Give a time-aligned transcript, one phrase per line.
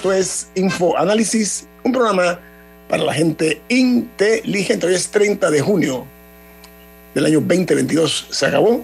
[0.00, 2.40] Esto es Info Análisis, un programa
[2.88, 4.86] para la gente inteligente.
[4.86, 6.06] Hoy es 30 de junio
[7.14, 8.28] del año 2022.
[8.30, 8.82] Se acabó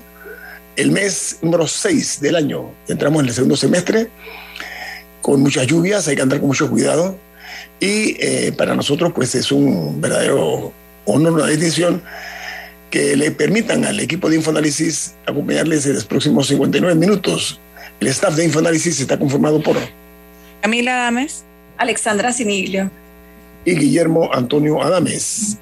[0.77, 2.70] el mes número 6 del año.
[2.87, 4.11] Entramos en el segundo semestre
[5.22, 7.17] con muchas lluvias, hay que andar con mucho cuidado.
[7.81, 10.70] Y eh, para nosotros, pues es un verdadero
[11.06, 12.03] honor, una distinción
[12.91, 17.59] que le permitan al equipo de Infoanálisis acompañarles en los próximos 59 minutos.
[18.00, 19.78] El staff de Infoanálisis está conformado por
[20.67, 21.45] Camila Adames,
[21.78, 22.91] Alexandra Siniglio
[23.64, 25.59] y Guillermo Antonio Adames.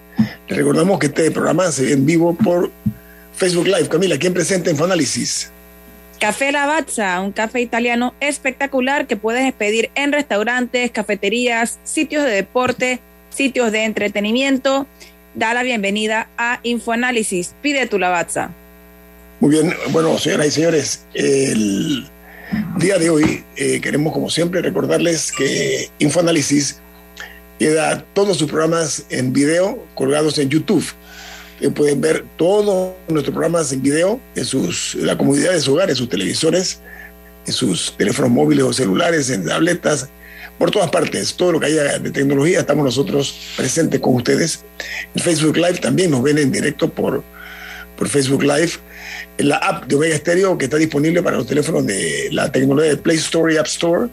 [0.48, 2.70] Le recordamos que este programa se ve en vivo por
[3.36, 3.88] Facebook Live.
[3.91, 5.50] Camila, ¿quién presenta Infoanálisis?
[6.19, 12.98] Café Lavazza, un café italiano espectacular que puedes pedir en restaurantes, cafeterías, sitios de deporte,
[13.28, 14.86] sitios de entretenimiento.
[15.34, 17.54] Da la bienvenida a Infoanálisis.
[17.60, 18.53] Pide tu Lavazza.
[19.41, 22.09] Muy bien, bueno, señoras y señores, el
[22.78, 26.81] Día de hoy eh, queremos, como siempre, recordarles que Infoanálisis
[27.59, 30.84] queda todos sus programas en video colgados en YouTube.
[31.60, 35.88] Eh, pueden ver todos nuestros programas en video en, sus, la comodidad de su hogar,
[35.91, 36.81] en sus televisores,
[37.47, 40.09] en sus teléfonos móviles o celulares, en tabletas,
[40.59, 41.34] por todas partes.
[41.34, 44.64] Todo lo que haya de tecnología, estamos nosotros presentes con ustedes.
[45.14, 47.22] En Facebook Live también nos ven en directo por,
[47.97, 48.72] por Facebook Live
[49.39, 52.97] la app de Omega Stereo que está disponible para los teléfonos de la tecnología de
[52.97, 54.09] Play Store y App Store.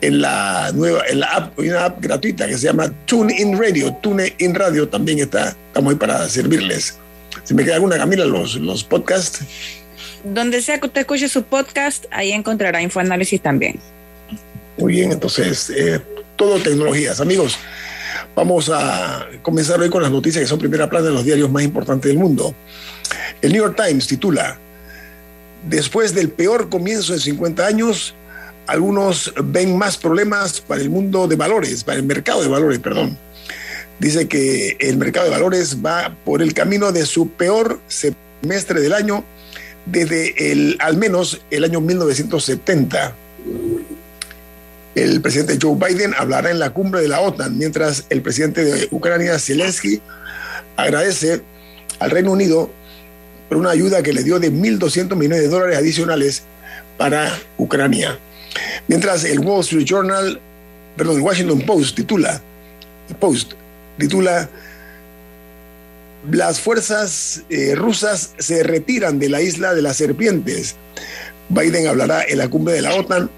[0.00, 3.96] En la nueva, en la app, hay una app gratuita que se llama TuneIn Radio.
[4.00, 6.96] TuneIn Radio también está, estamos ahí para servirles.
[7.42, 9.40] Si me queda alguna, Camila, los, los podcasts.
[10.22, 13.80] Donde sea que usted escuche su podcast, ahí encontrará infoanálisis también.
[14.76, 16.00] Muy bien, entonces, eh,
[16.36, 17.20] todo tecnologías.
[17.20, 17.58] Amigos,
[18.36, 21.64] vamos a comenzar hoy con las noticias que son primera plana de los diarios más
[21.64, 22.54] importantes del mundo.
[23.42, 24.58] El New York Times titula,
[25.68, 28.14] después del peor comienzo de 50 años,
[28.66, 33.16] algunos ven más problemas para el mundo de valores, para el mercado de valores, perdón.
[33.98, 38.92] Dice que el mercado de valores va por el camino de su peor semestre del
[38.92, 39.24] año
[39.86, 43.14] desde el, al menos el año 1970.
[44.94, 48.88] El presidente Joe Biden hablará en la cumbre de la OTAN, mientras el presidente de
[48.90, 50.00] Ucrania, Zelensky,
[50.76, 51.40] agradece
[52.00, 52.70] al Reino Unido
[53.48, 56.42] por una ayuda que le dio de 1.200 millones de dólares adicionales
[56.96, 58.18] para Ucrania.
[58.88, 60.40] Mientras el Wall Street Journal,
[60.96, 62.40] perdón, el Washington Post titula,
[63.20, 63.52] Post
[63.98, 64.48] titula,
[66.30, 70.76] las fuerzas eh, rusas se retiran de la isla de las serpientes.
[71.48, 73.30] Biden hablará en la cumbre de la OTAN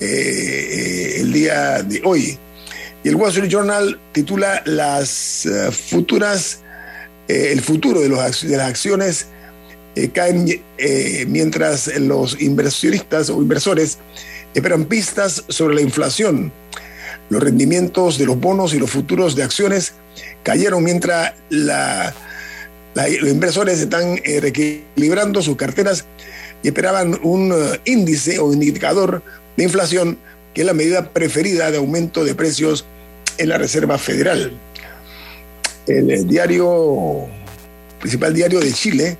[0.00, 2.38] eh, eh, el día de hoy.
[3.02, 5.48] Y el Wall Street Journal titula las
[5.88, 6.60] futuras
[7.30, 9.28] eh, el futuro de, los, de las acciones
[9.94, 13.98] eh, caen eh, mientras los inversionistas o inversores
[14.52, 16.52] esperan pistas sobre la inflación.
[17.28, 19.92] Los rendimientos de los bonos y los futuros de acciones
[20.42, 22.12] cayeron mientras los
[23.30, 26.06] inversores están reequilibrando sus carteras
[26.64, 29.22] y esperaban un índice o indicador
[29.56, 30.18] de inflación
[30.52, 32.84] que es la medida preferida de aumento de precios
[33.38, 34.58] en la Reserva Federal
[35.86, 37.26] el diario,
[37.98, 39.18] principal diario de Chile,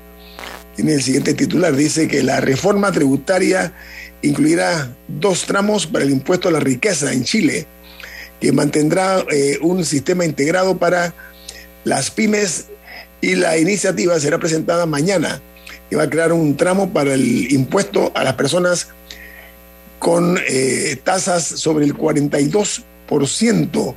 [0.75, 3.73] tiene el siguiente titular, dice que la reforma tributaria
[4.21, 7.65] incluirá dos tramos para el impuesto a la riqueza en Chile,
[8.39, 11.13] que mantendrá eh, un sistema integrado para
[11.83, 12.65] las pymes
[13.19, 15.41] y la iniciativa será presentada mañana,
[15.89, 18.87] que va a crear un tramo para el impuesto a las personas
[19.99, 23.95] con eh, tasas sobre el 42% 2%,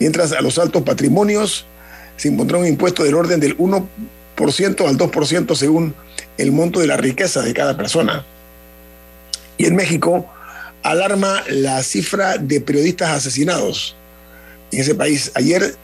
[0.00, 1.66] mientras a los altos patrimonios
[2.16, 3.88] se impondrá un impuesto del orden del 1%
[4.88, 5.94] al 2% según
[6.38, 8.24] el monto de la riqueza de cada persona.
[9.58, 10.28] Y en México
[10.82, 13.96] alarma la cifra de periodistas asesinados
[14.72, 15.32] en ese país.
[15.34, 15.74] Ayer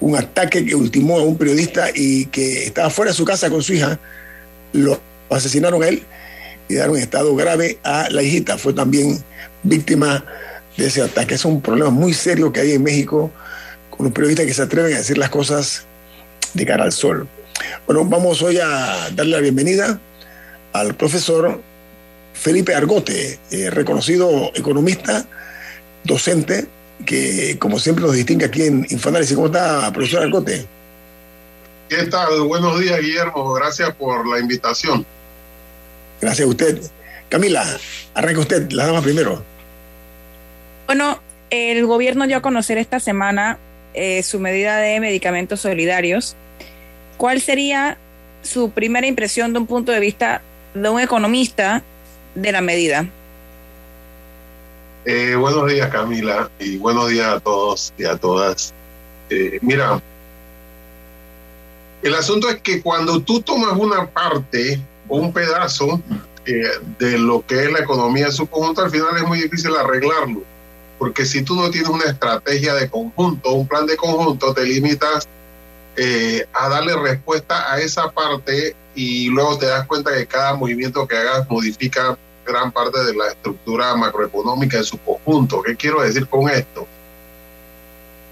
[0.00, 3.62] un ataque que ultimó a un periodista y que estaba fuera de su casa con
[3.62, 3.98] su hija,
[4.72, 5.00] lo
[5.30, 6.02] asesinaron a él
[6.68, 8.58] y dieron estado grave a la hijita.
[8.58, 9.22] Fue también
[9.62, 10.24] víctima
[10.76, 11.34] de ese ataque.
[11.34, 13.30] Es un problema muy serio que hay en México
[14.04, 15.86] con los periodistas que se atreven a decir las cosas
[16.52, 17.26] de cara al sol.
[17.86, 19.98] Bueno, vamos hoy a darle la bienvenida
[20.74, 21.58] al profesor
[22.34, 25.24] Felipe Argote, eh, reconocido economista,
[26.02, 26.66] docente,
[27.06, 29.34] que como siempre nos distingue aquí en Infoanálisis.
[29.34, 30.66] ¿Cómo está, profesor Argote?
[31.88, 32.42] ¿Qué tal?
[32.42, 33.54] Buenos días, Guillermo.
[33.54, 35.06] Gracias por la invitación.
[36.20, 36.78] Gracias a usted.
[37.30, 37.64] Camila,
[38.12, 39.42] arranca usted, la dama primero.
[40.86, 43.58] Bueno, el gobierno dio a conocer esta semana
[43.94, 46.36] eh, su medida de medicamentos solidarios.
[47.16, 47.96] ¿Cuál sería
[48.42, 50.42] su primera impresión de un punto de vista
[50.74, 51.82] de un economista
[52.34, 53.06] de la medida?
[55.04, 58.72] Eh, buenos días, Camila, y buenos días a todos y a todas.
[59.28, 60.00] Eh, mira,
[62.02, 66.00] el asunto es que cuando tú tomas una parte o un pedazo
[66.46, 66.62] eh,
[66.98, 70.42] de lo que es la economía en su conjunto, al final es muy difícil arreglarlo.
[70.98, 75.28] Porque si tú no tienes una estrategia de conjunto, un plan de conjunto, te limitas
[76.52, 81.16] a darle respuesta a esa parte y luego te das cuenta que cada movimiento que
[81.16, 85.62] hagas modifica gran parte de la estructura macroeconómica en su conjunto.
[85.62, 86.86] ¿Qué quiero decir con esto?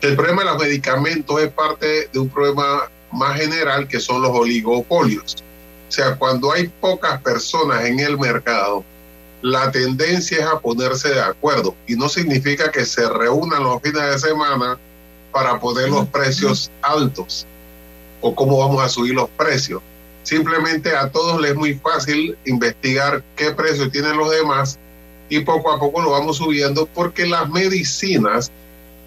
[0.01, 4.33] El problema de los medicamentos es parte de un problema más general que son los
[4.33, 5.37] oligopolios.
[5.89, 8.85] O sea, cuando hay pocas personas en el mercado,
[9.43, 14.03] la tendencia es a ponerse de acuerdo y no significa que se reúnan los fines
[14.03, 14.79] de semana
[15.33, 17.47] para poner los precios altos
[18.21, 19.83] o cómo vamos a subir los precios
[20.23, 24.79] Simplemente a todos les es muy fácil investigar qué precio tienen los demás
[25.29, 28.51] y poco a poco lo vamos subiendo porque las medicinas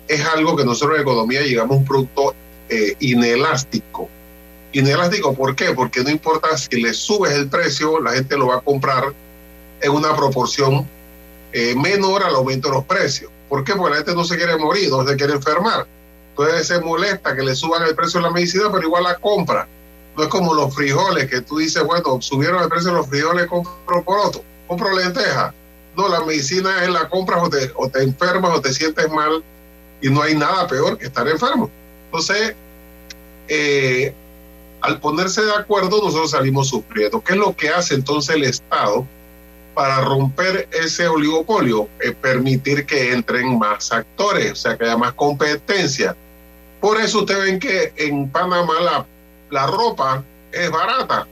[0.08, 2.36] es algo que nosotros en economía llegamos a un producto
[2.70, 4.10] eh, inelástico.
[4.74, 5.72] Inelástico, ¿por qué?
[5.72, 9.14] Porque no importa si le subes el precio, la gente lo va a comprar
[9.82, 10.88] en una proporción
[11.52, 13.32] eh, menor al aumento de los precios.
[13.48, 13.74] ¿Por qué?
[13.74, 15.88] Porque la gente no se quiere morir, no se quiere enfermar.
[16.32, 19.68] Entonces se molesta que le suban el precio de la medicina, pero igual la compra.
[20.18, 23.48] No es como los frijoles que tú dices, bueno, subieron el precio de los frijoles,
[23.48, 25.54] compro otro, compro lentejas.
[25.96, 29.44] No, la medicina es la compras o te, o te enfermas o te sientes mal
[30.02, 31.70] y no hay nada peor que estar enfermo.
[32.08, 32.54] Entonces,
[33.48, 34.14] eh,
[34.82, 37.24] al ponerse de acuerdo, nosotros salimos sufriendo.
[37.24, 39.06] ¿Qué es lo que hace entonces el Estado
[39.76, 41.88] para romper ese oligopolio?
[42.22, 46.16] permitir que entren más actores, o sea, que haya más competencia.
[46.82, 49.06] Por eso ustedes ven que en Panamá la
[49.50, 51.28] la ropa es barata,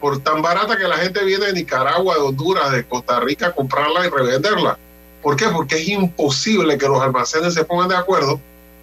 [0.00, 3.52] por tan barata que la gente viene de Nicaragua, de Honduras, de Costa Rica a
[3.52, 4.78] comprarla y revenderla.
[5.22, 5.46] ¿Por qué?
[5.48, 8.40] Porque es imposible que los almacenes se pongan de acuerdo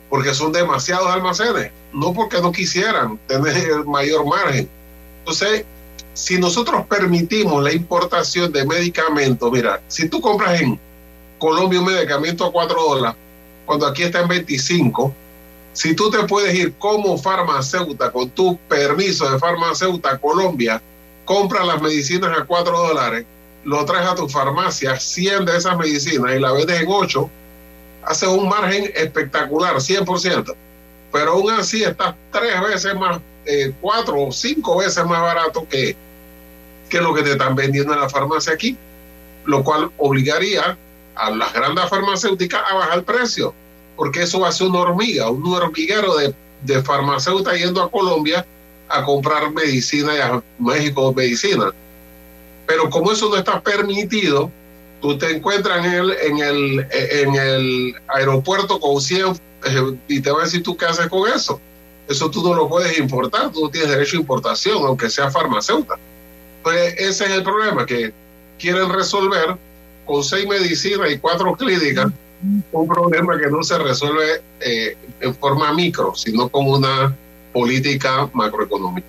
[0.10, 4.70] porque son demasiados almacenes, no porque no quisieran tener el mayor margen.
[5.20, 5.66] Entonces,
[6.16, 10.80] si nosotros permitimos la importación de medicamentos, mira, si tú compras en
[11.38, 13.18] Colombia un medicamento a 4 dólares,
[13.66, 15.14] cuando aquí está en 25,
[15.74, 20.82] si tú te puedes ir como farmacéutica con tu permiso de farmacéutica Colombia,
[21.26, 23.26] compras las medicinas a 4 dólares,
[23.66, 27.30] lo traes a tu farmacia, 100 de esas medicinas y la vendes en 8,
[28.04, 30.56] haces un margen espectacular, 100%.
[31.12, 35.96] Pero aún así estás tres veces más, eh, cuatro o cinco veces más barato que,
[36.90, 38.78] que lo que te están vendiendo en la farmacia aquí,
[39.46, 40.78] lo cual obligaría
[41.16, 43.54] a las grandes farmacéuticas a bajar precio
[43.96, 48.46] porque eso va a ser una hormiga, un hormiguero de, de farmacéuticas yendo a Colombia
[48.90, 51.72] a comprar medicina y a México medicina.
[52.68, 54.52] Pero como eso no está permitido,
[55.02, 60.32] tú te encuentras en el, en el, en el aeropuerto con 100 eh, y te
[60.32, 61.60] va a decir tú qué haces con eso.
[62.08, 65.98] Eso tú no lo puedes importar, tú no tienes derecho a importación, aunque sea farmacéutica.
[66.66, 68.12] Pues ese es el problema, que
[68.58, 69.56] quieren resolver
[70.04, 72.12] con seis medicinas y cuatro clínicas
[72.72, 77.16] un problema que no se resuelve eh, en forma micro, sino con una
[77.54, 79.06] política macroeconómica.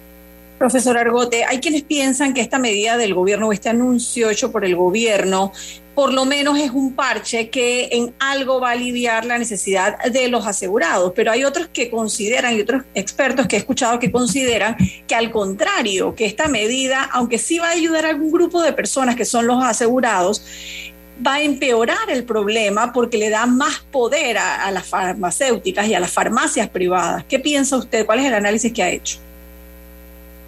[0.58, 4.76] Profesor Argote, hay quienes piensan que esta medida del gobierno este anuncio hecho por el
[4.76, 5.52] gobierno
[5.96, 10.28] por lo menos es un parche que en algo va a aliviar la necesidad de
[10.28, 14.76] los asegurados, pero hay otros que consideran y otros expertos que he escuchado que consideran
[15.08, 18.74] que al contrario, que esta medida, aunque sí va a ayudar a algún grupo de
[18.74, 20.44] personas que son los asegurados,
[21.26, 26.00] va a empeorar el problema porque le da más poder a, las farmacéuticas y a
[26.00, 27.24] las farmacias privadas.
[27.26, 28.04] ¿Qué piensa usted?
[28.04, 29.16] ¿Cuál es el análisis que ha hecho?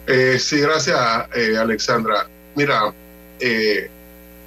[0.07, 0.99] Eh, sí, gracias,
[1.35, 2.29] eh, Alexandra.
[2.55, 2.93] Mira,
[3.41, 3.89] eh,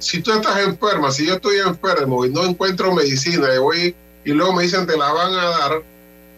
[0.02, 4.32] si tú estás enferma, si yo estoy enfermo y no encuentro medicina y voy y
[4.32, 5.82] luego me dicen te la van a dar,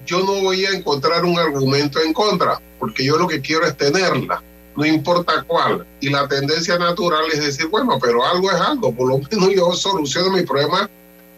[0.06, 3.76] yo no voy a encontrar un argumento en contra, porque yo lo que quiero es
[3.76, 4.42] tenerla
[4.76, 5.86] no importa cuál.
[6.00, 9.72] Y la tendencia natural es decir, bueno, pero algo es algo, por lo menos yo
[9.72, 10.88] soluciono mi problema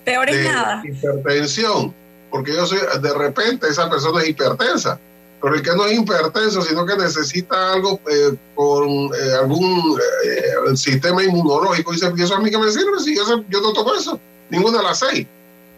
[0.04, 0.82] Peor es nada.
[0.84, 1.94] hipertensión,
[2.30, 4.98] porque yo soy, de repente esa persona es hipertensa,
[5.46, 10.76] pero el que no es hipertenso, sino que necesita algo eh, con eh, algún eh,
[10.76, 12.98] sistema inmunológico, dice, ¿y eso a mí que me sirve?
[12.98, 14.18] Si yo, yo no tomo eso,
[14.50, 15.24] ninguna de las seis.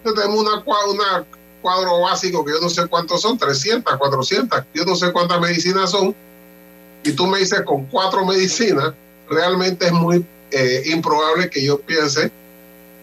[0.07, 1.27] Yo tengo una, una
[1.61, 5.91] cuadro básico que yo no sé cuántos son, 300, 400, yo no sé cuántas medicinas
[5.91, 6.17] son,
[7.03, 8.95] y tú me dices con cuatro medicinas,
[9.29, 12.33] realmente es muy eh, improbable que yo piense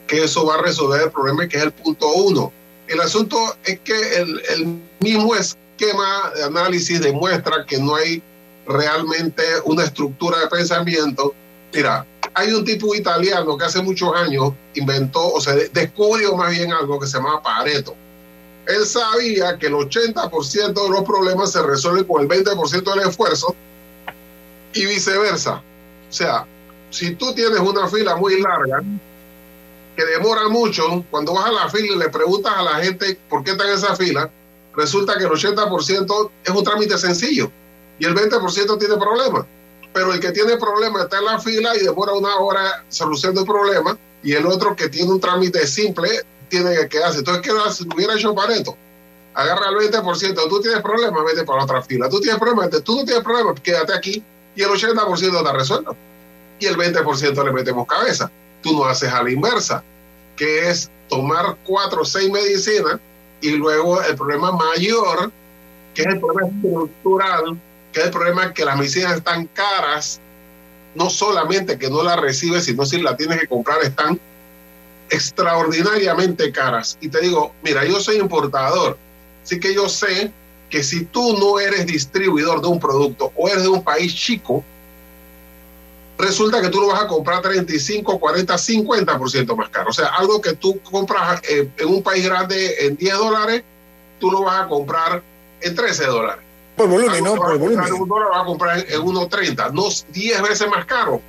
[0.08, 2.52] que eso va a resolver el problema, que es el punto uno.
[2.88, 5.36] El asunto es que el, el mismo
[5.78, 8.22] esquema de análisis demuestra que no hay
[8.66, 11.34] realmente una estructura de pensamiento.
[11.74, 16.72] Mira, hay un tipo italiano que hace muchos años inventó, o sea, descubrió más bien
[16.72, 17.96] algo que se llama Pareto.
[18.68, 23.56] Él sabía que el 80% de los problemas se resuelven con el 20% del esfuerzo
[24.74, 25.62] y viceversa.
[26.10, 26.46] O sea,
[26.90, 28.82] si tú tienes una fila muy larga,
[29.96, 33.44] que demora mucho, cuando vas a la fila y le preguntas a la gente por
[33.44, 34.30] qué está en esa fila,
[34.76, 37.52] resulta que el 80% es un trámite sencillo
[38.00, 39.46] y el 20% tiene problemas.
[39.94, 43.48] Pero el que tiene problemas está en la fila y demora una hora solucionando el
[43.48, 46.10] problema y el otro que tiene un trámite simple
[46.50, 47.20] tiene que quedarse.
[47.20, 48.76] Entonces, ¿qué si hubiera hecho Pareto?
[49.34, 52.10] Agarra el 20%, tú tienes problemas, vete para otra fila.
[52.10, 54.24] Tú tienes problemas, tú no tienes problemas, quédate aquí
[54.56, 55.96] y el 80% está resuelto.
[56.60, 58.32] Y el 20% le metemos cabeza.
[58.62, 59.84] Tú no haces a la inversa,
[60.36, 63.00] que es tomar cuatro o seis medicinas
[63.42, 65.32] y luego el problema mayor,
[65.94, 67.60] que es el problema estructural,
[67.92, 70.20] que es el problema que las medicinas están caras,
[70.96, 74.20] no solamente que no las recibes, sino si las tienes que comprar, están
[75.10, 76.98] extraordinariamente caras.
[77.02, 78.98] Y te digo, mira, yo soy importador,
[79.44, 80.32] así que yo sé
[80.70, 84.64] que si tú no eres distribuidor de un producto o eres de un país chico,
[86.18, 89.90] resulta que tú lo vas a comprar 35, 40, 50% más caro.
[89.90, 93.64] O sea, algo que tú compras eh, en un país grande en 10 dólares,
[94.20, 95.22] tú lo vas a comprar
[95.62, 96.44] en 13 dólares.
[96.76, 97.36] Por volumen, ¿no?
[97.36, 97.94] Por volumen.
[97.94, 101.22] Un dólar vas a comprar en 1.30, no 10 veces más caro.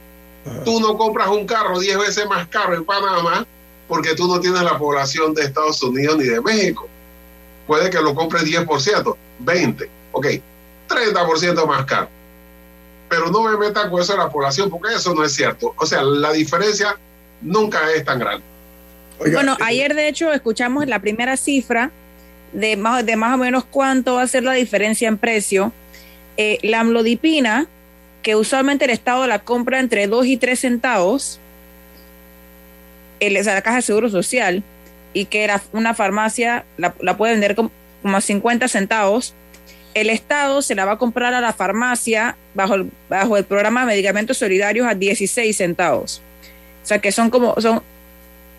[0.64, 3.44] Tú no compras un carro 10 veces más caro en Panamá
[3.88, 6.88] porque tú no tienes la población de Estados Unidos ni de México
[7.66, 10.26] puede que lo compre 10%, 20%, ok,
[10.88, 12.08] 30% más caro.
[13.08, 15.74] Pero no me meta con eso de la población, porque eso no es cierto.
[15.76, 16.98] O sea, la diferencia
[17.40, 18.44] nunca es tan grande.
[19.18, 21.90] bueno, eh, ayer de hecho escuchamos la primera cifra
[22.52, 25.72] de más, de más o menos cuánto va a ser la diferencia en precio.
[26.36, 27.66] Eh, la amlodipina,
[28.22, 31.38] que usualmente el Estado la compra entre 2 y 3 centavos,
[33.20, 34.62] el, o sea, la Caja de Seguro Social,
[35.12, 37.70] y que era una farmacia la, puede vender como,
[38.04, 39.34] a 50 centavos,
[39.96, 43.80] el Estado se la va a comprar a la farmacia bajo el, bajo el programa
[43.80, 46.20] de medicamentos solidarios a 16 centavos.
[46.84, 47.82] O sea que son como, son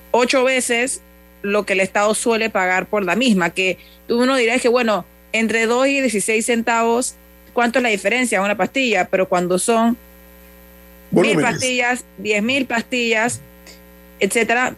[0.10, 1.01] ocho veces
[1.44, 3.77] lo que el Estado suele pagar por la misma, que
[4.08, 7.13] tú uno dirás que bueno, entre 2 y 16 centavos,
[7.53, 9.06] ¿cuánto es la diferencia en una pastilla?
[9.06, 9.96] Pero cuando son
[11.12, 13.41] mil pastillas, diez mil pastillas,
[14.20, 14.75] etcétera,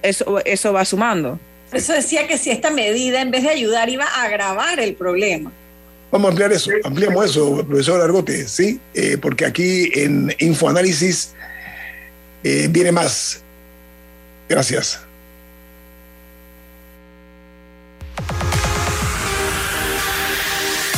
[0.00, 1.38] eso, eso va sumando.
[1.74, 5.52] eso decía que si esta medida, en vez de ayudar, iba a agravar el problema.
[6.10, 8.80] Vamos a ampliar eso, ampliamos eso, profesor Argote, ¿sí?
[8.94, 11.34] Eh, porque aquí en Infoanálisis
[12.42, 13.42] eh, viene más.
[14.48, 15.00] Gracias.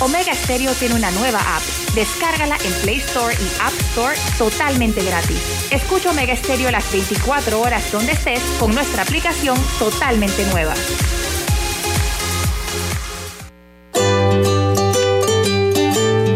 [0.01, 1.63] Omega Stereo tiene una nueva app.
[1.95, 5.37] Descárgala en Play Store y App Store totalmente gratis.
[5.71, 10.75] Escucha Omega Stereo las 24 horas donde estés con nuestra aplicación totalmente nueva.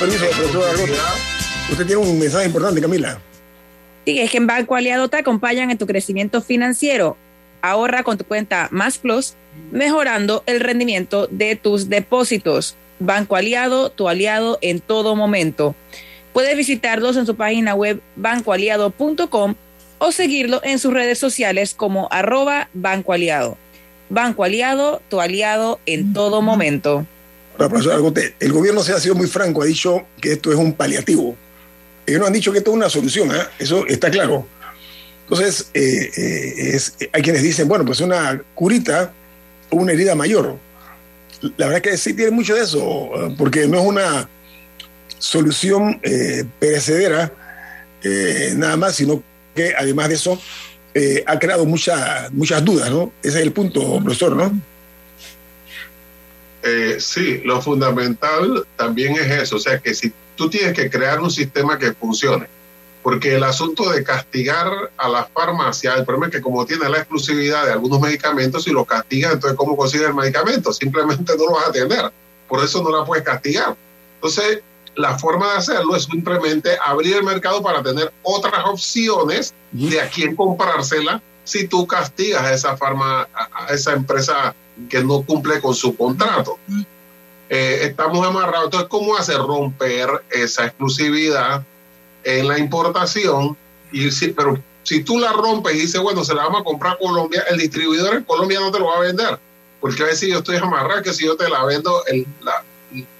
[0.00, 0.90] Permiso, profesor Argot.
[1.70, 3.20] Usted tiene un mensaje importante, Camila.
[4.06, 7.18] Sí, es que en Banco Aliado te acompañan en tu crecimiento financiero.
[7.60, 9.34] Ahorra con tu cuenta Más Plus,
[9.70, 12.76] mejorando el rendimiento de tus depósitos.
[12.98, 15.74] Banco Aliado, tu aliado en todo momento.
[16.32, 19.54] Puedes visitarlos en su página web bancoaliado.com
[19.98, 23.58] o seguirlo en sus redes sociales como arroba Banco Aliado.
[24.08, 27.06] Banco Aliado, tu aliado en todo momento.
[28.38, 31.36] El gobierno se ha sido muy franco, ha dicho que esto es un paliativo.
[32.06, 33.42] Ellos no han dicho que esto es una solución, ¿eh?
[33.58, 34.46] eso está claro.
[35.30, 39.12] Entonces, eh, eh, es, hay quienes dicen, bueno, pues una curita
[39.70, 40.58] o una herida mayor.
[41.56, 44.28] La verdad que sí tiene mucho de eso, porque no es una
[45.18, 47.32] solución eh, perecedera
[48.56, 49.22] nada más, sino
[49.54, 50.40] que además de eso
[51.26, 53.12] ha creado muchas muchas dudas, ¿no?
[53.22, 54.60] Ese es el punto, profesor, ¿no?
[56.62, 61.20] Eh, sí, lo fundamental también es eso, o sea que si tú tienes que crear
[61.20, 62.48] un sistema que funcione,
[63.02, 66.98] porque el asunto de castigar a las farmacias, el problema es que como tiene la
[66.98, 70.72] exclusividad de algunos medicamentos, si lo castigas, entonces ¿cómo consigues el medicamento?
[70.72, 72.12] Simplemente no lo vas a tener,
[72.46, 73.74] por eso no la puedes castigar.
[74.16, 74.60] Entonces,
[74.96, 80.10] la forma de hacerlo es simplemente abrir el mercado para tener otras opciones de a
[80.10, 84.54] quién comprársela si tú castigas a esa farma, a esa empresa
[84.88, 86.58] que no cumple con su contrato.
[87.48, 88.66] Eh, estamos amarrados.
[88.66, 91.64] Entonces, ¿cómo hace romper esa exclusividad
[92.22, 93.56] en la importación?
[93.90, 96.92] Y si, pero si tú la rompes y dices, bueno, se la vamos a comprar
[96.92, 99.36] a Colombia, el distribuidor en Colombia no te lo va a vender.
[99.80, 102.04] Porque a veces yo estoy amarrado, que si yo te la vendo,
[102.42, 102.62] la,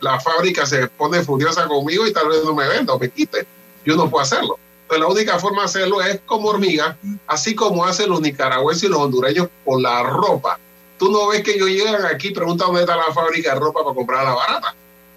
[0.00, 3.44] la fábrica se pone furiosa conmigo y tal vez no me venda o me quite.
[3.84, 4.56] Yo no puedo hacerlo.
[4.90, 6.96] Entonces, la única forma de hacerlo es como hormiga,
[7.28, 10.58] así como hacen los nicaragüenses y los hondureños con la ropa.
[10.98, 13.94] Tú no ves que ellos llegan aquí preguntan dónde está la fábrica de ropa para
[13.94, 14.74] comprarla barata,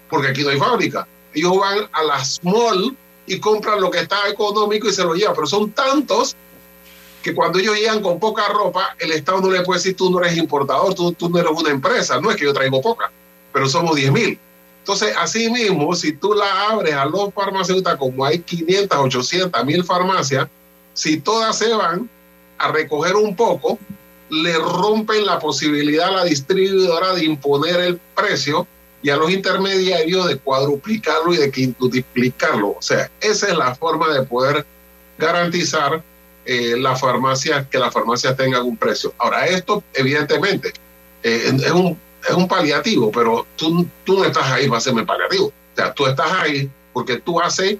[0.08, 1.08] porque aquí no hay fábrica.
[1.32, 5.34] Ellos van a las mall y compran lo que está económico y se lo llevan,
[5.34, 6.36] pero son tantos
[7.20, 10.20] que cuando ellos llegan con poca ropa, el Estado no le puede decir tú no
[10.20, 13.10] eres importador, tú, tú no eres una empresa, no es que yo traigo poca,
[13.52, 14.38] pero somos 10 mil.
[14.84, 19.82] Entonces, así mismo, si tú la abres a los farmacéuticos, como hay 500, 800 mil
[19.82, 20.46] farmacias,
[20.92, 22.06] si todas se van
[22.58, 23.78] a recoger un poco,
[24.28, 28.66] le rompen la posibilidad a la distribuidora de imponer el precio
[29.02, 32.72] y a los intermediarios de cuadruplicarlo y de quintuplicarlo.
[32.72, 34.66] O sea, esa es la forma de poder
[35.16, 36.02] garantizar
[36.44, 39.14] eh, la farmacia, que las farmacias tengan un precio.
[39.16, 40.74] Ahora, esto, evidentemente,
[41.22, 45.46] eh, es, un, es un paliativo, pero tú, tú no estás ahí para hacerme paliativo.
[45.46, 47.78] O sea, tú estás ahí porque tú hace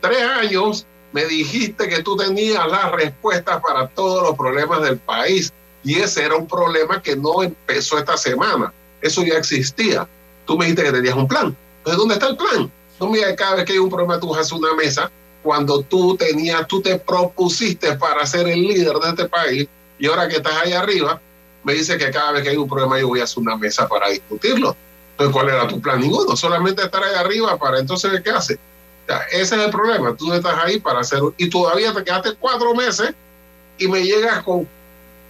[0.00, 5.52] tres años me dijiste que tú tenías las respuestas para todos los problemas del país
[5.82, 8.72] y ese era un problema que no empezó esta semana.
[9.00, 10.06] Eso ya existía.
[10.46, 11.56] Tú me dijiste que tenías un plan.
[11.78, 12.70] Entonces, ¿dónde está el plan?
[13.00, 15.10] No mira, cada vez que hay un problema tú haces una mesa
[15.42, 19.66] cuando tú tenías, tú te propusiste para ser el líder de este país
[19.98, 21.20] y ahora que estás ahí arriba,
[21.64, 23.88] me dice que cada vez que hay un problema yo voy a hacer una mesa
[23.88, 24.76] para discutirlo.
[25.12, 26.00] Entonces, ¿cuál era tu plan?
[26.00, 28.58] Ninguno, solamente estar ahí arriba para entonces qué hace.
[29.32, 33.12] ese es el problema, tú estás ahí para hacer, y todavía te quedaste cuatro meses
[33.78, 34.66] y me llegas con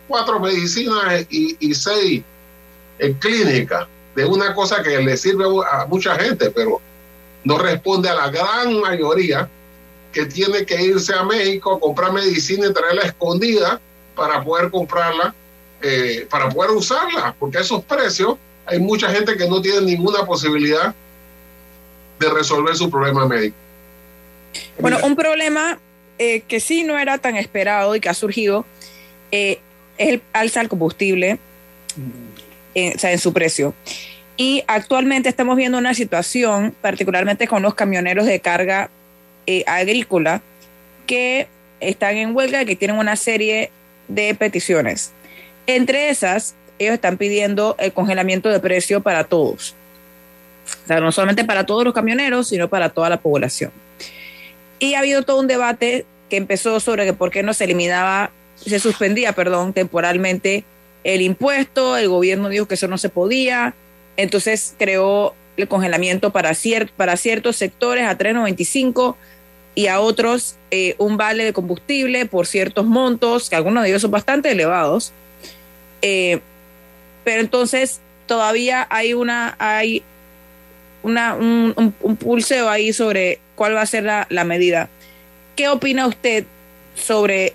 [0.07, 2.23] cuatro medicinas y, y seis
[2.99, 6.81] en clínica de una cosa que le sirve a mucha gente, pero
[7.45, 9.49] no responde a la gran mayoría
[10.13, 13.81] que tiene que irse a México a comprar medicina y traerla escondida
[14.15, 15.35] para poder comprarla,
[15.83, 20.25] eh, para poder usarla, porque a esos precios hay mucha gente que no tiene ninguna
[20.25, 20.95] posibilidad
[22.19, 23.57] de resolver su problema médico.
[24.79, 25.79] Bueno, un problema
[26.19, 28.67] eh, que sí no era tan esperado y que ha surgido
[29.33, 29.61] eh,
[29.97, 31.39] es el alza del combustible,
[32.75, 33.75] o sea, en su precio.
[34.41, 38.89] Y actualmente estamos viendo una situación, particularmente con los camioneros de carga
[39.47, 40.41] eh, agrícola,
[41.07, 41.47] que
[41.81, 43.71] están en huelga y que tienen una serie
[44.09, 45.13] de peticiones.
[45.67, 49.75] Entre esas, ellos están pidiendo el congelamiento de precio para todos.
[50.85, 53.71] O sea, no solamente para todos los camioneros, sino para toda la población.
[54.79, 58.31] Y ha habido todo un debate que empezó sobre que por qué no se eliminaba,
[58.57, 60.65] se suspendía, perdón, temporalmente
[61.05, 63.75] el impuesto, el gobierno dijo que eso no se podía,
[64.17, 66.53] entonces creó el congelamiento para,
[66.97, 69.17] para ciertos sectores a 3.95
[69.75, 74.03] y a otros eh, un vale de combustible por ciertos montos, que algunos de ellos
[74.03, 75.13] son bastante elevados.
[76.03, 76.41] Eh,
[77.25, 80.03] pero entonces todavía hay una hay
[81.03, 84.89] una, un, pulseo ahí sobre cuál va a ser la, la medida.
[85.57, 86.45] ¿Qué opina usted
[86.95, 87.55] sobre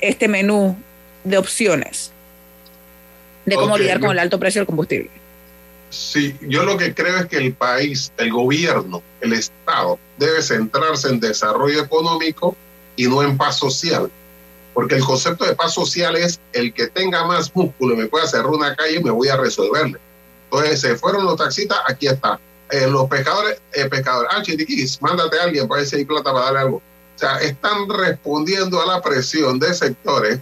[0.00, 0.76] este menú
[1.24, 2.12] de opciones
[3.44, 5.10] de cómo lidiar con el alto precio del combustible?
[5.90, 11.08] Sí, yo lo que creo es que el país, el gobierno, el Estado, debe centrarse
[11.08, 12.56] en desarrollo económico
[12.96, 14.10] y no en paz social.
[14.74, 18.26] Porque el concepto de paz social es el que tenga más músculo y me pueda
[18.26, 19.98] cerrar una calle, me voy a resolverle.
[20.50, 22.38] Entonces, se fueron los taxistas, aquí está.
[22.70, 26.46] Eh, los pescadores, eh, pescadores, ah, chiquiquis, mándate a alguien para ver si plata para
[26.46, 26.76] darle algo.
[26.76, 30.40] O sea, están respondiendo a la presión de sectores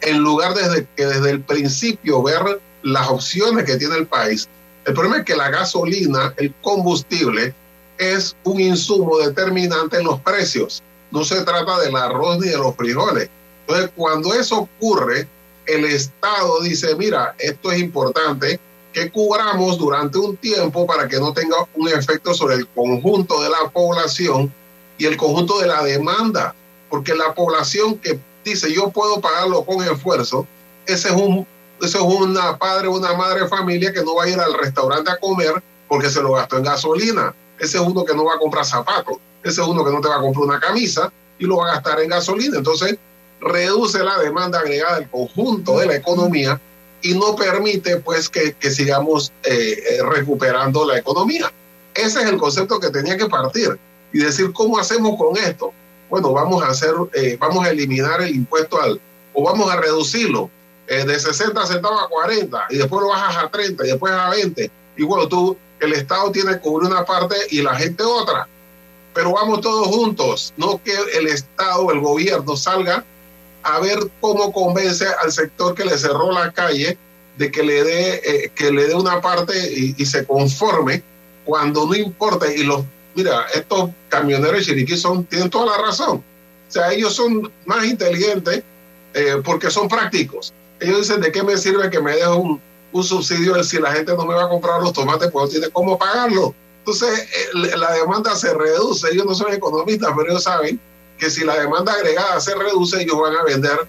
[0.00, 4.48] en lugar de que desde el principio ver las opciones que tiene el país
[4.84, 7.54] el problema es que la gasolina, el combustible,
[7.98, 10.82] es un insumo determinante en los precios.
[11.10, 13.28] No se trata del arroz ni de los frijoles.
[13.70, 15.28] Entonces, cuando eso ocurre,
[15.64, 18.58] el Estado dice, mira, esto es importante
[18.92, 23.48] que cubramos durante un tiempo para que no tenga un efecto sobre el conjunto de
[23.48, 24.52] la población
[24.98, 26.52] y el conjunto de la demanda,
[26.88, 30.48] porque la población que dice yo puedo pagarlo con esfuerzo,
[30.86, 31.46] ese es un
[31.80, 34.52] eso es una padre o una madre de familia que no va a ir al
[34.54, 37.34] restaurante a comer porque se lo gastó en gasolina.
[37.58, 39.16] Ese es uno que no va a comprar zapatos.
[39.42, 41.74] Ese es uno que no te va a comprar una camisa y lo va a
[41.74, 42.58] gastar en gasolina.
[42.58, 42.98] Entonces,
[43.40, 46.60] reduce la demanda agregada del conjunto de la economía
[47.02, 51.50] y no permite pues que, sigamos eh, eh, recuperando la economía.
[51.94, 53.78] Ese es el concepto que tenía que partir
[54.12, 55.72] y decir cómo hacemos con esto.
[56.08, 59.00] Bueno, vamos a hacer, eh, vamos a eliminar el impuesto al,
[59.32, 60.50] o vamos a reducirlo
[60.86, 64.30] eh, de 60 centavos a 40 y después lo bajas a 30 y después a
[64.30, 64.70] 20.
[64.96, 68.48] Y bueno, tú, el Estado tiene que cubrir una parte y la gente otra.
[69.14, 73.04] Pero vamos todos juntos, no que el Estado, el gobierno salga
[73.62, 76.96] a ver cómo convence al sector que le cerró la calle
[77.36, 81.02] de que le dé eh, que le dé una parte y, se conforme
[81.44, 86.18] cuando no importa y los mira estos camioneros Chiriquí son tienen toda la razón
[86.68, 88.62] o sea ellos son más inteligentes
[89.14, 92.60] eh, porque son prácticos ellos dicen, ¿de qué me sirve que me deje un,
[93.02, 95.98] subsidio si la gente no me va a comprar los tomates pues no tiene cómo
[95.98, 96.54] pagarlo?
[96.78, 99.08] Entonces, eh, la demanda se reduce.
[99.12, 100.80] Ellos no son economistas, pero ellos saben
[101.20, 103.86] que si la demanda agregada se reduce, ellos van a vender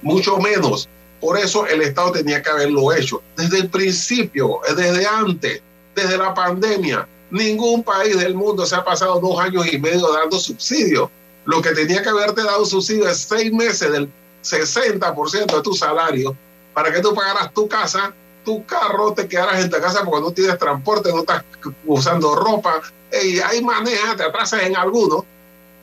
[0.00, 0.88] mucho menos.
[1.20, 3.22] Por eso el Estado tenía que haberlo hecho.
[3.36, 5.60] Desde el principio, desde antes,
[5.94, 10.38] desde la pandemia, ningún país del mundo se ha pasado dos años y medio dando
[10.38, 11.10] subsidio.
[11.44, 14.08] Lo que tenía que haberte dado subsidio es seis meses del
[14.42, 16.36] 60% de tu salario
[16.72, 18.12] para que tú pagaras tu casa,
[18.44, 21.44] tu carro, te quedaras en tu casa porque no tienes transporte, no estás
[21.86, 22.82] usando ropa,
[23.22, 25.24] y hay manejas, te atrasas en alguno.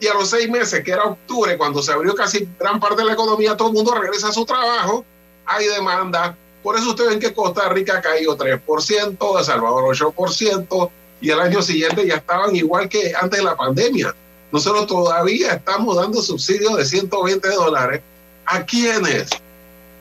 [0.02, 3.06] Y a los seis meses, que era octubre, cuando se abrió casi gran parte de
[3.06, 5.06] la economía, todo el mundo regresa a su trabajo,
[5.46, 6.36] hay demanda.
[6.62, 10.90] Por eso ustedes ven que Costa Rica cayó 3%, El Salvador 8%,
[11.22, 14.14] y el año siguiente ya estaban igual que antes de la pandemia.
[14.52, 18.02] Nosotros todavía estamos dando subsidios de 120 dólares
[18.46, 19.30] ¿A quiénes?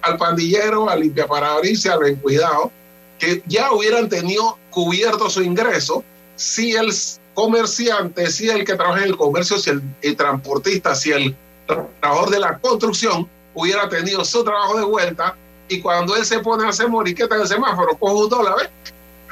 [0.02, 2.72] Al pandillero, al limpiaparabrisas, al cuidado,
[3.18, 6.02] que ya hubieran tenido cubierto su ingreso
[6.36, 6.88] si el
[7.34, 12.40] comerciante, si el que trabaja en el comercio, si el, transportista, si el trabajador de
[12.40, 15.36] la construcción hubiera tenido su trabajo de vuelta
[15.68, 18.70] y cuando él se pone a hacer moriqueta en el semáforo, coge un dólar, ¿ves?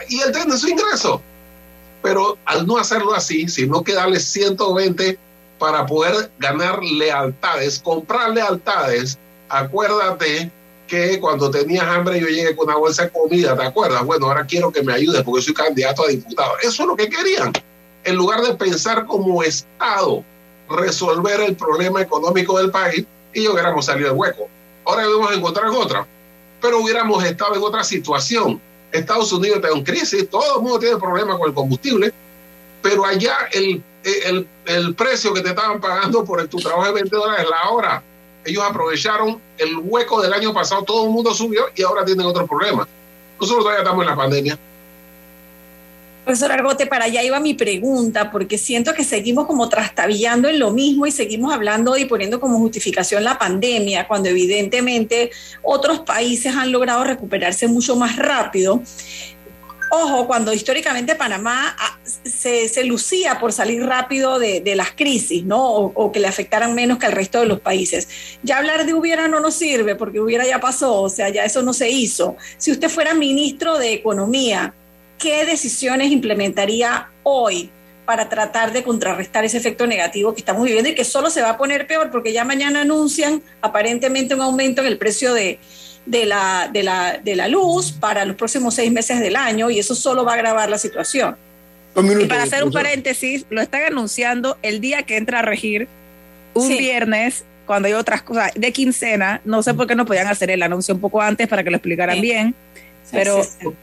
[0.08, 1.20] Y él tiene su ingreso.
[2.02, 5.18] Pero al no hacerlo así, sino que darle 120
[5.58, 10.52] para poder ganar lealtades, comprar lealtades, acuérdate
[10.86, 14.04] que cuando tenías hambre yo llegué con una bolsa de comida, ¿te acuerdas?
[14.04, 16.52] Bueno, ahora quiero que me ayudes porque soy candidato a diputado.
[16.62, 17.52] Eso es lo que querían.
[18.08, 20.24] En lugar de pensar como Estado,
[20.70, 24.48] resolver el problema económico del país y hubiéramos salido del hueco.
[24.86, 26.06] Ahora debemos encontrar otra,
[26.58, 28.58] pero hubiéramos estado en otra situación.
[28.92, 32.14] Estados Unidos está en crisis, todo el mundo tiene problemas con el combustible,
[32.80, 37.14] pero allá el, el, el precio que te estaban pagando por tu trabajo de 20
[37.14, 38.02] dólares la hora,
[38.42, 42.46] ellos aprovecharon el hueco del año pasado, todo el mundo subió y ahora tienen otro
[42.46, 42.88] problema.
[43.38, 44.58] Nosotros todavía estamos en la pandemia
[46.28, 50.70] Profesor Argote, para allá iba mi pregunta, porque siento que seguimos como trastabillando en lo
[50.72, 55.30] mismo y seguimos hablando y poniendo como justificación la pandemia, cuando evidentemente
[55.62, 58.82] otros países han logrado recuperarse mucho más rápido.
[59.90, 65.66] Ojo, cuando históricamente Panamá ah, se, lucía por salir rápido de, de las crisis, ¿no?
[65.66, 68.06] O, o, que le afectaran menos que al resto de los países.
[68.42, 71.62] Ya hablar de hubiera no nos sirve, porque hubiera ya pasó, o sea, ya eso
[71.62, 72.36] no se hizo.
[72.58, 74.74] Si usted fuera ministro de Economía,
[75.18, 77.70] ¿qué decisiones implementaría hoy
[78.04, 81.50] para tratar de contrarrestar ese efecto negativo que estamos viviendo y que solo se va
[81.50, 85.58] a poner peor porque ya mañana anuncian aparentemente un aumento en el precio de,
[86.06, 89.78] de, la, de, la, de la luz para los próximos seis meses del año y
[89.78, 91.36] eso solo va a agravar la situación?
[91.96, 95.88] y para hacer un paréntesis, lo están anunciando el día que entra a regir
[96.54, 96.78] un sí.
[96.78, 99.40] viernes cuando hay otras cosas de quincena.
[99.44, 101.76] No sé por qué no podían hacer el anuncio un poco antes para que lo
[101.76, 102.20] explicaran sí.
[102.22, 102.54] bien,
[103.10, 103.42] pero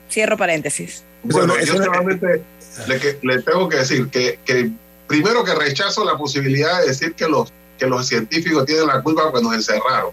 [0.09, 1.03] cierro paréntesis.
[1.23, 2.43] Bueno, yo solamente
[2.87, 4.71] le, le, tengo que decir que, que,
[5.07, 9.23] primero que rechazo la posibilidad de decir que los, que los científicos tienen la culpa
[9.31, 10.11] porque nos encerraron.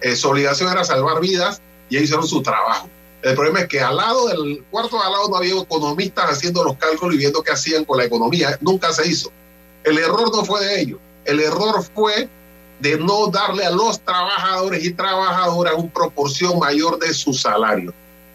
[0.00, 2.88] Eh, su obligación era salvar vidas y ellos hicieron su trabajo.
[3.22, 6.62] El problema es que al lado del cuarto de al lado no había economistas haciendo
[6.62, 8.58] los cálculos y viendo qué hacían con la economía.
[8.60, 9.32] Nunca se hizo.
[9.82, 11.00] El error no fue de ellos.
[11.24, 12.28] El error fue
[12.80, 17.94] de no darle a los trabajadores y trabajadoras una proporción mayor de su salario.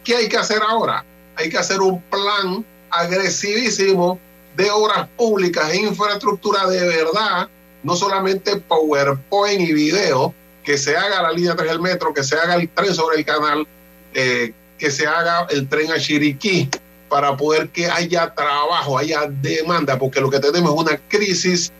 [0.10, 1.06] ¿Qué hay que hacer ahora?
[1.36, 4.20] hay que hacer un plan agresivísimo
[4.58, 7.48] de obras públicas e infraestructura de verdad,
[7.84, 12.36] no solamente PowerPoint y video, que se haga la línea 3 del metro, que se
[12.36, 13.68] haga el tren sobre el canal,
[14.16, 16.68] eh, que se haga el tren a Chiriquí,
[17.08, 21.72] para poder que haya trabajo, haya demanda, porque lo que tenemos es una crisis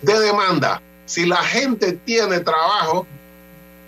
[0.00, 0.82] de demanda.
[1.06, 3.06] Si la gente tiene trabajo,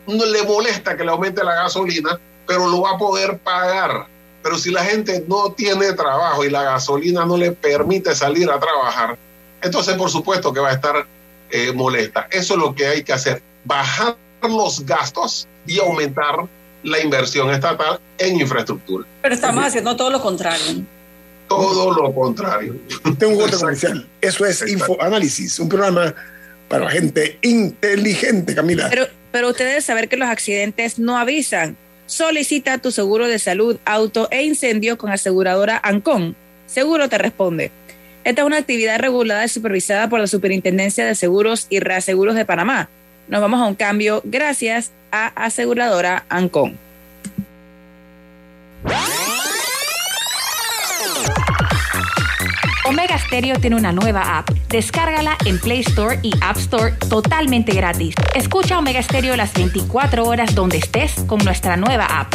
[0.07, 4.07] no le molesta que le aumente la gasolina, pero lo va a poder pagar
[4.45, 8.61] pero si la gente no tiene trabajo y la gasolina no le permite salir a
[8.61, 9.17] trabajar,
[9.63, 11.07] entonces por supuesto que va a estar
[11.51, 12.29] eh, molesta.
[12.31, 16.47] Eso es lo que hay que hacer, bajar los gastos y aumentar
[16.83, 19.07] la inversión estatal en infraestructura.
[19.23, 20.83] Pero estamos haciendo todo lo contrario.
[21.49, 22.77] Todo lo contrario.
[23.19, 24.07] Tengo un voto comercial.
[24.21, 26.15] Eso es Infoanálisis, un programa
[26.69, 28.89] para gente inteligente, Camila.
[28.91, 31.79] Pero, pero ustedes saber que los accidentes no avisan.
[32.07, 36.37] Solicita tu seguro de salud, auto e incendio con aseguradora Ancon.
[36.67, 37.71] Seguro te responde.
[38.25, 42.45] Esta es una actividad regulada y supervisada por la Superintendencia de Seguros y Reaseguros de
[42.45, 42.89] Panamá.
[43.29, 46.84] Nos vamos a un cambio gracias a aseguradora Ancon.
[52.87, 54.51] Omega Stereo tiene una nueva app.
[54.69, 58.15] Descárgala en Play Store y App Store totalmente gratis.
[58.35, 62.35] Escucha Omega Stereo las 24 horas donde estés con nuestra nueva app.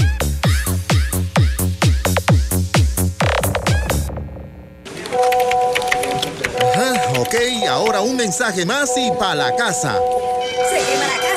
[6.75, 7.35] Ajá, ok,
[7.69, 9.99] ahora un mensaje más y para la casa.
[10.69, 11.28] Se quema la casa,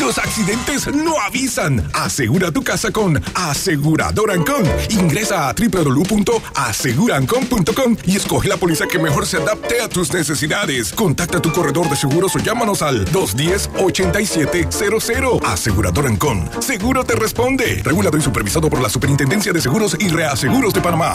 [0.00, 1.88] Los accidentes no avisan.
[1.92, 4.64] Asegura tu casa con Aseguradora Ancon.
[4.88, 10.92] Ingresa a www.asegurancon.com y escoge la póliza que mejor se adapte a tus necesidades.
[10.92, 15.44] Contacta tu corredor de seguros o llámanos al 210-8700.
[15.44, 16.48] Aseguradora Ancon.
[16.60, 17.82] Seguro te responde.
[17.84, 21.14] Regulado y supervisado por la Superintendencia de Seguros y Reaseguros de Panamá.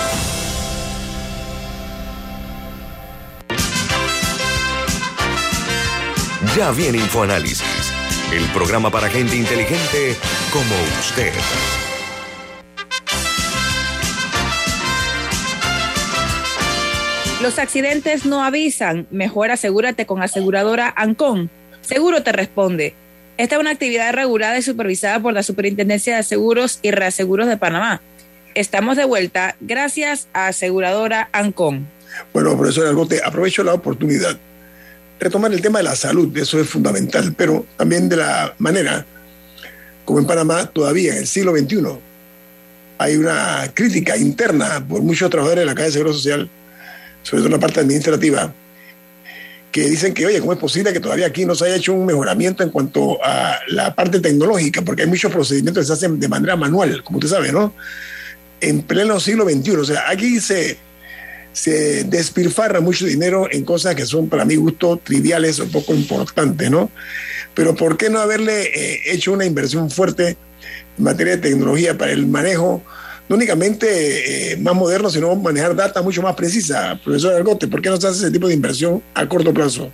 [6.55, 7.93] Ya viene InfoAnálisis,
[8.33, 10.17] el programa para gente inteligente
[10.51, 11.31] como usted.
[17.41, 19.07] Los accidentes no avisan.
[19.11, 21.49] Mejor asegúrate con aseguradora Ancon.
[21.79, 22.95] Seguro te responde.
[23.37, 27.55] Esta es una actividad regulada y supervisada por la Superintendencia de Seguros y Reaseguros de
[27.55, 28.01] Panamá.
[28.55, 31.87] Estamos de vuelta gracias a aseguradora Ancon.
[32.33, 34.37] Bueno, profesor Argote, aprovecho la oportunidad.
[35.21, 39.05] Retomar el tema de la salud, eso es fundamental, pero también de la manera
[40.03, 41.77] como en Panamá todavía en el siglo XXI
[42.97, 46.49] hay una crítica interna por muchos trabajadores de la Caja de Seguro Social
[47.23, 48.53] sobre todo en la parte administrativa,
[49.71, 52.05] que dicen que, oye, ¿cómo es posible que todavía aquí no se haya hecho un
[52.05, 54.81] mejoramiento en cuanto a la parte tecnológica?
[54.81, 57.73] Porque hay muchos procedimientos que se hacen de manera manual, como usted sabe, ¿no?
[58.59, 59.71] En pleno siglo XXI.
[59.77, 60.77] O sea, aquí se,
[61.53, 66.69] se despilfarra mucho dinero en cosas que son, para mi gusto, triviales o poco importantes,
[66.71, 66.89] ¿no?
[67.53, 70.37] Pero ¿por qué no haberle eh, hecho una inversión fuerte
[70.97, 72.83] en materia de tecnología para el manejo?
[73.31, 76.99] no únicamente eh, más moderno, sino manejar data mucho más precisa.
[77.01, 79.89] Profesor Argote, ¿por qué no se hace ese tipo de inversión a corto plazo?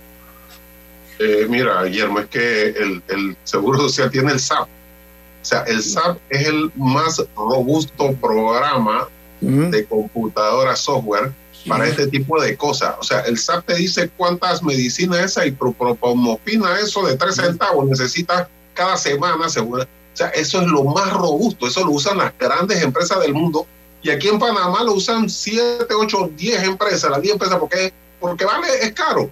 [1.20, 4.62] Eh, mira, Guillermo, es que el, el, Seguro Social tiene el SAP.
[4.62, 9.06] O sea, el SAP es el más robusto programa
[9.40, 11.30] de computadora software
[11.66, 12.94] para este tipo de cosas.
[12.98, 17.86] O sea, el SAP te dice cuántas medicinas esa y opina eso de tres centavos
[17.86, 19.84] necesita cada semana, seguro
[20.18, 23.66] sea, eso es lo más robusto, eso lo usan las grandes empresas del mundo.
[24.02, 28.44] Y aquí en Panamá lo usan 7, 8, 10 empresas, las 10 empresas, porque, porque
[28.44, 29.30] vale, es caro,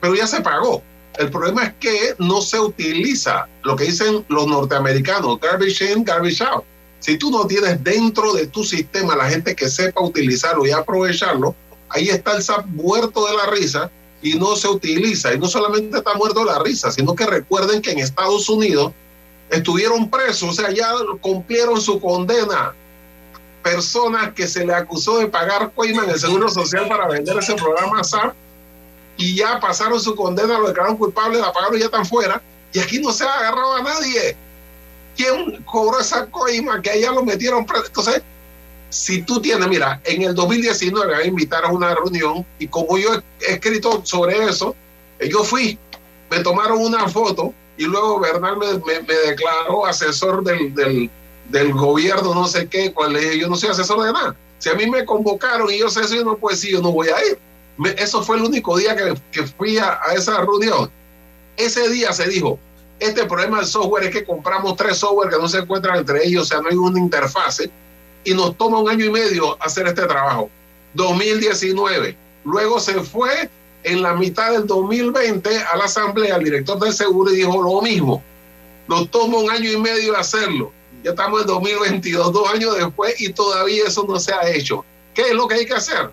[0.00, 0.82] pero ya se pagó.
[1.18, 6.42] El problema es que no se utiliza lo que dicen los norteamericanos, garbage in, garbage
[6.42, 6.64] out.
[7.00, 11.54] Si tú no tienes dentro de tu sistema la gente que sepa utilizarlo y aprovecharlo,
[11.88, 15.32] ahí está el SAP muerto de la risa y no se utiliza.
[15.32, 18.92] Y no solamente está muerto de la risa, sino que recuerden que en Estados Unidos
[19.50, 22.74] estuvieron presos, o sea, ya cumplieron su condena.
[23.62, 27.54] Personas que se le acusó de pagar coima en el Seguro Social para vender ese
[27.54, 28.34] programa SAP
[29.16, 32.40] y ya pasaron su condena, lo declararon culpable, la pagaron y ya están fuera.
[32.72, 34.36] Y aquí no se ha agarrado a nadie.
[35.18, 37.66] ¿Quién cobró esa coima que allá lo metieron?
[37.84, 38.22] Entonces,
[38.88, 43.14] si tú tienes, mira, en el 2019 a invitar a una reunión y como yo
[43.40, 44.76] he escrito sobre eso,
[45.28, 45.76] yo fui,
[46.30, 51.10] me tomaron una foto y luego Bernal me, me, declaró asesor del,
[51.48, 54.36] del, gobierno, no sé qué, cuál es, yo no soy asesor de nada.
[54.60, 56.92] Si a mí me convocaron y yo sé eso, yo no puedo decir, yo no
[56.92, 57.38] voy a ir.
[57.96, 60.88] eso fue el único día que, que fui a, esa reunión.
[61.56, 62.58] Ese día se dijo,
[62.98, 66.42] este problema del software es que compramos tres software que no se encuentran entre ellos,
[66.42, 67.70] o sea, no hay una interfase,
[68.24, 70.50] y nos toma un año y medio hacer este trabajo.
[70.94, 72.16] 2019.
[72.44, 73.48] Luego se fue
[73.84, 77.80] en la mitad del 2020 a la asamblea, el director del seguro y dijo lo
[77.80, 78.22] mismo.
[78.88, 80.72] Nos toma un año y medio hacerlo.
[81.04, 84.84] Ya estamos en 2022, dos años después, y todavía eso no se ha hecho.
[85.14, 86.10] ¿Qué es lo que hay que hacer?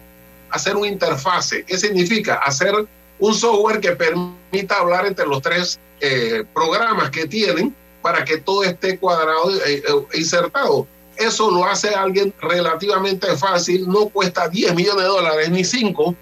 [0.51, 1.63] Hacer una interfase.
[1.63, 2.35] ¿Qué significa?
[2.35, 2.85] Hacer
[3.19, 8.63] un software que permita hablar entre los tres eh, programas que tienen para que todo
[8.63, 9.81] esté cuadrado e
[10.13, 10.87] insertado.
[11.17, 16.15] Eso lo hace alguien relativamente fácil, no cuesta 10 millones de dólares ni 5,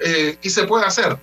[0.00, 1.16] eh, y se puede hacer.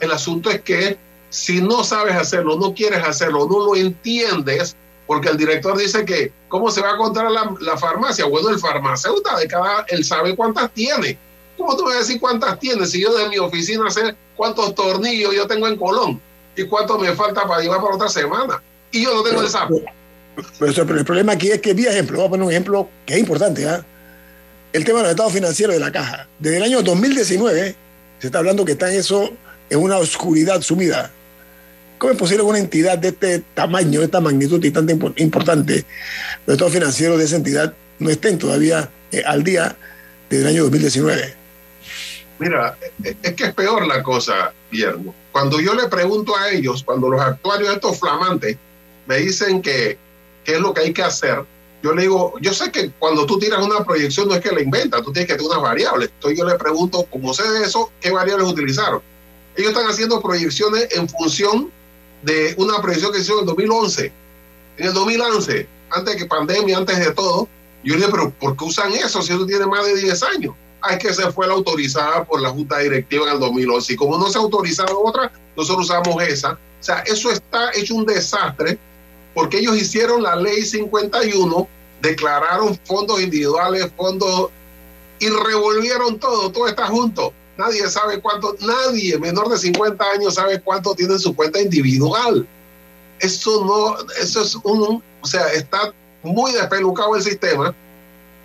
[0.00, 0.98] El asunto es que
[1.30, 6.32] si no sabes hacerlo, no quieres hacerlo, no lo entiendes, porque el director dice que,
[6.48, 8.26] ¿cómo se va a la, la farmacia?
[8.26, 11.16] Bueno, el farmacéutico de cada, él sabe cuántas tiene.
[11.56, 14.74] ¿Cómo tú me vas a decir cuántas tiene si yo de mi oficina sé cuántos
[14.74, 16.20] tornillos yo tengo en Colón
[16.54, 18.62] y cuánto me falta para llevar para otra semana?
[18.90, 19.80] Y yo no tengo el sapo.
[20.58, 23.20] Pero, el problema aquí es que, vi ejemplo, voy a poner un ejemplo que es
[23.20, 23.84] importante, ¿ah?
[24.72, 26.28] el tema de los estados financieros de la caja.
[26.38, 27.74] Desde el año 2019
[28.18, 29.30] se está hablando que están eso
[29.70, 31.10] en una oscuridad sumida.
[31.98, 34.86] ¿Cómo es posible que una entidad de este tamaño, de esta magnitud y tan
[35.16, 35.86] importante,
[36.44, 39.74] los estados financieros de esa entidad no estén todavía eh, al día
[40.28, 41.45] del año 2019?
[42.38, 45.14] Mira, es que es peor la cosa, Guillermo.
[45.32, 48.56] Cuando yo le pregunto a ellos, cuando los actuarios estos flamantes
[49.06, 49.98] me dicen que
[50.44, 51.44] qué es lo que hay que hacer,
[51.82, 54.60] yo le digo, yo sé que cuando tú tiras una proyección no es que la
[54.60, 56.10] inventas, tú tienes que tener unas variables.
[56.14, 59.00] Entonces yo le pregunto, como sé de eso, ¿qué variables utilizaron?
[59.54, 61.70] Ellos están haciendo proyecciones en función
[62.22, 64.12] de una proyección que hicieron en 2011.
[64.78, 67.48] En el 2011, antes de que pandemia, antes de todo,
[67.82, 70.54] yo le dije, pero ¿por qué usan eso si eso tiene más de 10 años?
[70.90, 73.92] Es que se fue la autorizada por la Junta Directiva en el 2011.
[73.92, 76.52] Y como no se ha autorizado otra, nosotros usamos esa.
[76.52, 78.78] O sea, eso está hecho un desastre
[79.34, 81.68] porque ellos hicieron la ley 51,
[82.00, 84.50] declararon fondos individuales, fondos
[85.18, 87.32] y revolvieron todo, todo está junto.
[87.58, 92.46] Nadie sabe cuánto, nadie menor de 50 años sabe cuánto tiene en su cuenta individual.
[93.18, 97.74] Eso no, eso es un, o sea, está muy despelucado el sistema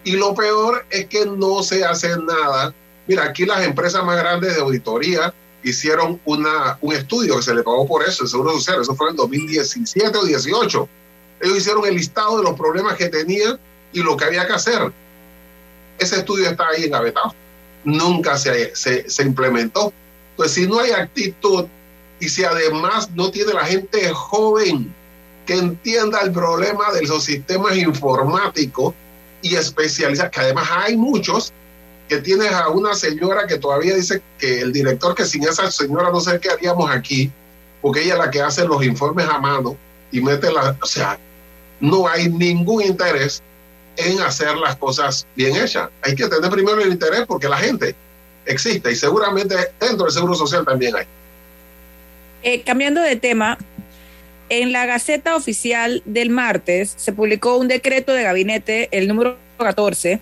[0.03, 2.73] y lo peor es que no se hace nada.
[3.07, 5.33] Mira, aquí las empresas más grandes de auditoría
[5.63, 9.09] hicieron una, un estudio que se le pagó por eso, el Seguro Social, eso fue
[9.09, 10.89] en 2017 o 18.
[11.41, 13.59] Ellos hicieron el listado de los problemas que tenían
[13.93, 14.91] y lo que había que hacer.
[15.97, 17.33] Ese estudio está ahí engavetado.
[17.83, 19.93] Nunca se, se, se implementó.
[20.35, 21.65] Pues si no hay actitud
[22.19, 24.93] y si además no tiene la gente joven
[25.45, 28.93] que entienda el problema de los sistemas informáticos,
[29.41, 31.53] y especializar, que además hay muchos
[32.07, 36.09] que tienes a una señora que todavía dice que el director, que sin esa señora
[36.11, 37.31] no sé qué haríamos aquí,
[37.81, 39.77] porque ella es la que hace los informes a mano
[40.11, 41.17] y mete la, o sea,
[41.79, 43.41] no hay ningún interés
[43.97, 45.89] en hacer las cosas bien hechas.
[46.01, 47.95] Hay que tener primero el interés porque la gente
[48.45, 51.05] existe y seguramente dentro del Seguro Social también hay.
[52.43, 53.57] Eh, cambiando de tema,
[54.51, 60.19] en la Gaceta Oficial del martes se publicó un decreto de gabinete, el número 14,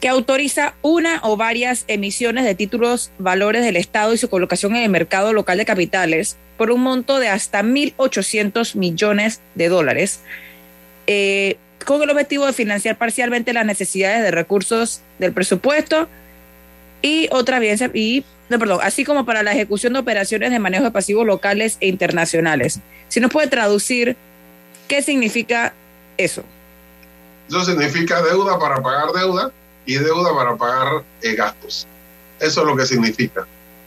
[0.00, 4.82] que autoriza una o varias emisiones de títulos valores del Estado y su colocación en
[4.82, 10.18] el mercado local de capitales por un monto de hasta 1.800 millones de dólares,
[11.06, 11.56] eh,
[11.86, 16.08] con el objetivo de financiar parcialmente las necesidades de recursos del presupuesto
[17.02, 20.82] y otra bien y no, perdón, así como para la ejecución de operaciones de manejo
[20.82, 22.80] de pasivos locales e internacionales.
[23.06, 24.16] Si nos puede traducir,
[24.88, 25.72] ¿qué significa
[26.16, 26.42] eso?
[27.48, 29.52] Eso significa deuda para pagar deuda
[29.86, 31.86] y deuda para pagar eh, gastos.
[32.40, 33.46] Eso es lo que significa.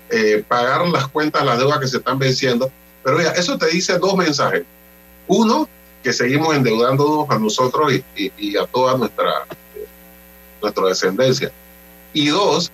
[0.09, 2.72] Eh, pagar las cuentas, las deudas que se están venciendo.
[3.03, 4.64] Pero ya, eso te dice dos mensajes.
[5.28, 5.68] Uno,
[6.01, 9.45] que seguimos endeudándonos a nosotros y, a toda nuestra,
[10.61, 11.51] nuestra descendencia.
[12.14, 12.72] Y dos,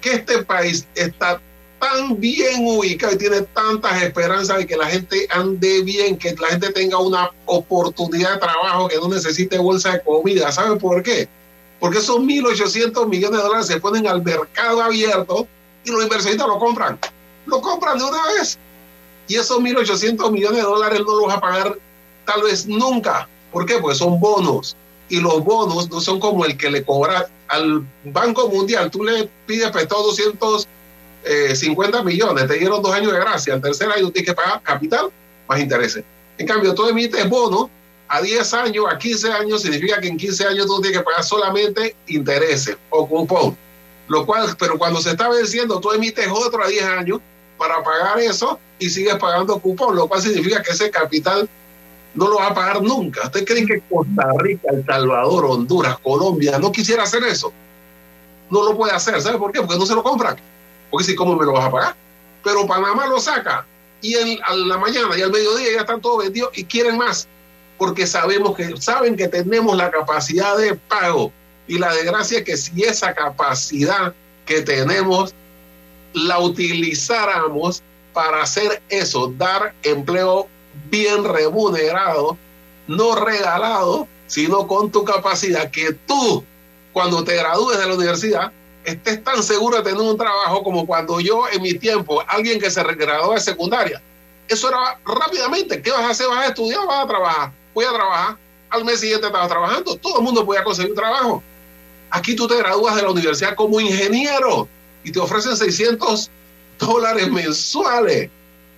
[0.00, 1.40] que este país está
[1.78, 6.48] tan bien ubicado y tiene tantas esperanzas de que la gente ande bien, que la
[6.48, 10.50] gente tenga una oportunidad de trabajo, que no necesite bolsa de comida.
[10.50, 11.28] ¿Sabe por qué?
[11.78, 15.46] Porque esos 1.800 millones de dólares se ponen al mercado abierto
[15.84, 16.98] y los inversionistas lo compran.
[17.46, 18.58] Lo compran de una vez.
[19.28, 21.78] Y esos 1.800 millones de dólares no los va a pagar
[22.24, 23.28] tal vez nunca.
[23.52, 23.78] ¿Por qué?
[23.78, 24.76] Porque son bonos
[25.08, 28.90] y los bonos no son como el que le cobra al Banco Mundial.
[28.90, 34.10] Tú le pides prestado 250 millones, te dieron dos años de gracia, al tercer año
[34.10, 35.10] tienes que pagar capital
[35.48, 36.04] más intereses.
[36.36, 37.68] En cambio, tú emites bonos
[38.08, 41.24] a 10 años, a 15 años, significa que en 15 años tú tienes que pagar
[41.24, 43.56] solamente intereses o cupón.
[44.08, 47.20] Lo cual, pero cuando se está venciendo, tú emites otro a 10 años
[47.58, 51.48] para pagar eso y sigues pagando cupón, lo cual significa que ese capital
[52.14, 53.24] no lo va a pagar nunca.
[53.24, 57.52] ¿Ustedes creen que Costa Rica, El Salvador, Honduras, Colombia no quisiera hacer eso?
[58.50, 59.20] No lo puede hacer.
[59.20, 59.60] ¿Sabe por qué?
[59.60, 60.36] Porque no se lo compran.
[60.90, 61.96] Porque si, ¿cómo me lo vas a pagar?
[62.42, 63.66] Pero Panamá lo saca
[64.00, 67.28] y en, a la mañana y al mediodía ya están todos vendidos y quieren más.
[67.76, 71.32] Porque sabemos que, saben que tenemos la capacidad de pago.
[71.66, 74.14] Y la desgracia es que si esa capacidad
[74.46, 75.34] que tenemos
[76.14, 77.82] la utilizáramos
[78.12, 80.48] para hacer eso, dar empleo
[80.90, 82.36] bien remunerado,
[82.86, 86.44] no regalado, sino con tu capacidad, que tú,
[86.92, 88.52] cuando te gradúes de la universidad,
[88.84, 92.70] estés tan seguro de tener un trabajo como cuando yo en mi tiempo, alguien que
[92.70, 94.02] se graduó de secundaria,
[94.48, 96.26] eso era rápidamente, ¿qué vas a hacer?
[96.28, 97.52] ¿Vas a estudiar vas a trabajar?
[97.74, 98.36] Voy a trabajar.
[98.70, 101.42] Al mes siguiente estaba trabajando, todo el mundo podía conseguir trabajo.
[102.10, 104.68] Aquí tú te gradúas de la universidad como ingeniero
[105.04, 106.30] y te ofrecen 600
[106.78, 108.30] dólares mensuales.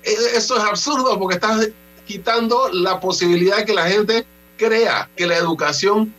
[0.02, 1.68] E, eso es absurdo porque estás
[2.10, 6.12] quitando la posibilidad que la gente crea que la educación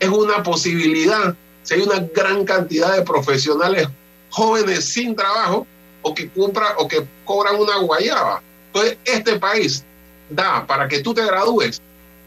[0.00, 1.36] es una posibilidad.
[1.62, 3.86] Si hay una gran cantidad de profesionales
[4.30, 5.64] jóvenes sin trabajo,
[6.02, 8.42] o que o que cobran una guayaba.
[8.66, 9.84] Entonces, este país
[10.28, 11.80] da para que tú te gradúes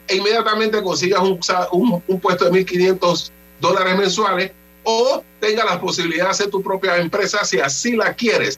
[0.07, 4.51] e inmediatamente consigas un, un, puesto de 1.500 dólares mensuales
[4.83, 8.57] o tengas la posibilidad de hacer tu propia empresa si así la quieres.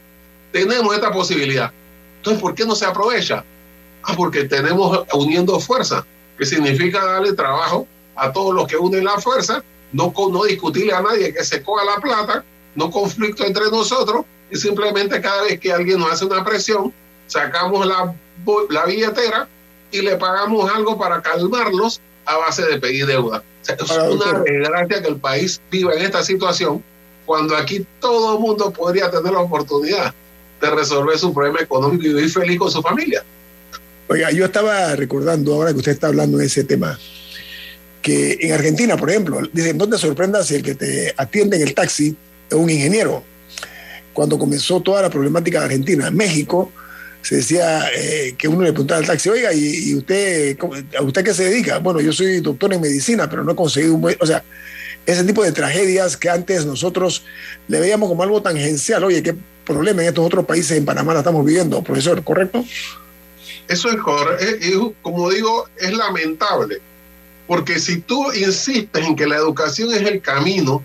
[0.51, 1.71] Tenemos esta posibilidad.
[2.17, 3.43] Entonces, ¿por qué no se aprovecha?
[4.03, 6.05] Ah, porque tenemos uniendo fuerza,
[6.37, 11.01] que significa darle trabajo a todos los que unen la fuerza, no, no discutirle a
[11.01, 12.43] nadie que se coja la plata,
[12.75, 16.93] no conflicto entre nosotros, y simplemente cada vez que alguien nos hace una presión,
[17.27, 18.13] sacamos la,
[18.69, 19.47] la billetera
[19.91, 23.43] y le pagamos algo para calmarlos a base de pedir deuda.
[23.67, 26.83] es una desgracia que el país viva en esta situación
[27.25, 30.13] cuando aquí todo el mundo podría tener la oportunidad
[30.59, 33.23] de resolver su problema económico y vivir feliz con su familia.
[34.11, 36.99] Oiga, yo estaba recordando ahora que usted está hablando de ese tema,
[38.01, 41.61] que en Argentina, por ejemplo, dicen, no te sorprendas si el que te atiende en
[41.61, 42.13] el taxi
[42.49, 43.23] es un ingeniero.
[44.11, 46.73] Cuando comenzó toda la problemática de Argentina, en México,
[47.21, 50.57] se decía eh, que uno le preguntaba al taxi, oiga, ¿y, usted,
[50.99, 51.77] a usted qué se dedica?
[51.77, 54.17] Bueno, yo soy doctor en medicina, pero no he conseguido un buen...
[54.19, 54.43] O sea,
[55.05, 57.23] ese tipo de tragedias que antes nosotros
[57.69, 59.05] le veíamos como algo tangencial.
[59.05, 62.65] Oye, qué problema en estos otros países, en Panamá la estamos viviendo, profesor, ¿correcto?
[63.71, 64.93] Eso es correcto.
[65.01, 66.81] Como digo, es lamentable.
[67.47, 70.83] Porque si tú insistes en que la educación es el camino,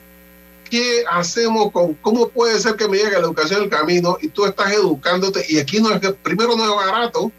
[0.70, 4.18] ¿qué hacemos con, cómo puede ser que me diga que la educación es el camino
[4.20, 7.30] y tú estás educándote y aquí no es que, primero no es barato,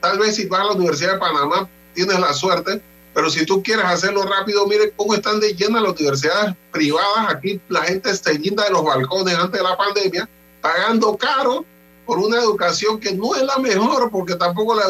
[0.00, 2.80] tal vez si vas a la Universidad de Panamá tienes la suerte,
[3.14, 7.60] pero si tú quieres hacerlo rápido, mire cómo están de llenas las universidades privadas, aquí
[7.68, 10.28] la gente se guinda de los balcones antes de la pandemia,
[10.60, 11.64] pagando caro
[12.06, 14.84] por una educación que no es la mejor, porque tampoco la,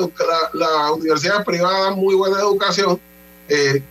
[0.53, 3.01] la, universidad privada dan muy buena educación,
[3.49, 3.83] eh,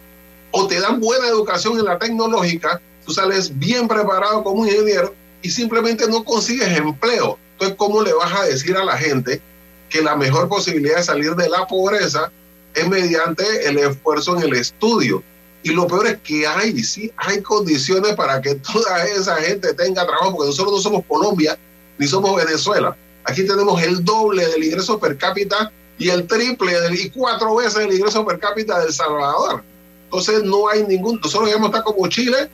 [0.51, 5.49] o te dan buena educación en la tecnológica, tú sales bien preparado como ingeniero y
[5.49, 7.37] simplemente no consigues empleo.
[7.53, 9.41] Entonces, ¿cómo le vas a decir a la gente
[9.89, 12.31] que la mejor posibilidad de salir de la pobreza
[12.73, 15.23] es mediante el esfuerzo en el estudio?
[15.63, 20.05] Y lo peor es que hay, sí, hay condiciones para que toda esa gente tenga
[20.05, 21.57] trabajo, porque nosotros no somos Colombia
[21.97, 22.95] ni somos Venezuela.
[23.25, 27.93] Aquí tenemos el doble del ingreso per cápita y el triple y cuatro veces el
[27.93, 29.63] ingreso per cápita del Salvador.
[30.05, 32.49] Entonces no hay ningún, nosotros ya estar como Chile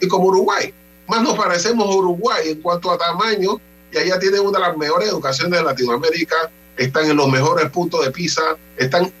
[0.00, 0.72] y como Uruguay.
[1.08, 3.60] Más nos parecemos Uruguay en cuanto a tamaño
[3.92, 6.36] y allá tienen una de las mejores educaciones de Latinoamérica,
[6.76, 9.12] están en los mejores puntos de PISA, están,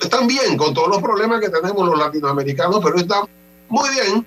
[0.00, 3.24] están bien con todos los problemas que tenemos los latinoamericanos, pero están
[3.68, 4.24] muy bien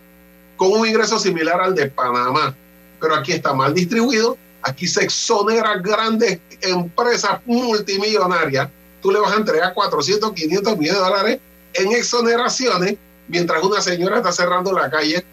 [0.58, 2.56] con un ingreso similar al de Panamá.
[3.00, 8.70] Pero aquí está mal distribuido, aquí se exonera grandes empresas multimillonarias,
[9.02, 11.40] tú le vas a entregar 400, 500 millones de dólares
[11.74, 12.96] en exoneraciones,
[13.28, 15.24] mientras una señora está cerrando la calle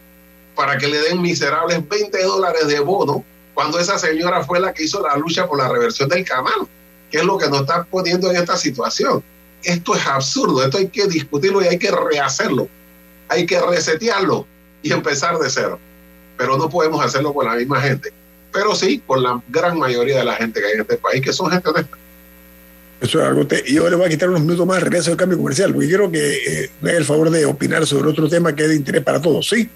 [0.55, 3.25] para que le den miserables 20 dólares de bono,
[3.55, 6.69] cuando esa señora fue la que hizo la lucha por la reversión del canal,
[7.11, 9.23] que es lo que nos está poniendo en esta situación.
[9.63, 12.69] Esto es absurdo, esto hay que discutirlo y hay que rehacerlo,
[13.29, 14.47] hay que resetearlo
[14.83, 15.79] y empezar de cero.
[16.37, 18.13] Pero no podemos hacerlo con la misma gente,
[18.53, 21.33] pero sí con la gran mayoría de la gente que hay en este país, que
[21.33, 21.97] son gente honesta.
[23.01, 23.47] Eso es algo.
[23.47, 26.11] Te, yo le voy a quitar unos minutos más, regreso al cambio comercial, porque quiero
[26.11, 29.03] que eh, me haga el favor de opinar sobre otro tema que es de interés
[29.03, 29.69] para todos, ¿sí?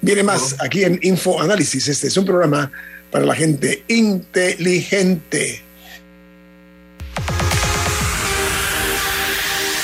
[0.00, 1.88] Viene más aquí en Info Análisis.
[1.88, 2.70] Este es un programa
[3.10, 5.62] para la gente inteligente.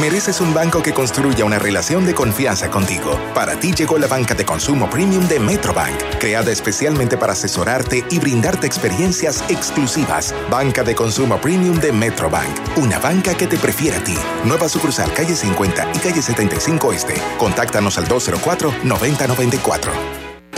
[0.00, 3.18] Mereces un banco que construya una relación de confianza contigo.
[3.34, 8.20] Para ti llegó la banca de consumo premium de Metrobank, creada especialmente para asesorarte y
[8.20, 10.32] brindarte experiencias exclusivas.
[10.50, 14.16] Banca de consumo premium de Metrobank, una banca que te prefiere a ti.
[14.44, 17.14] Nueva sucursal calle 50 y calle 75 Este.
[17.36, 19.90] Contáctanos al 204-9094.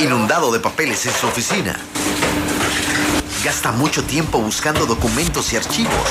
[0.01, 1.80] Inundado de papeles en su oficina.
[3.43, 6.11] Gasta mucho tiempo buscando documentos y archivos.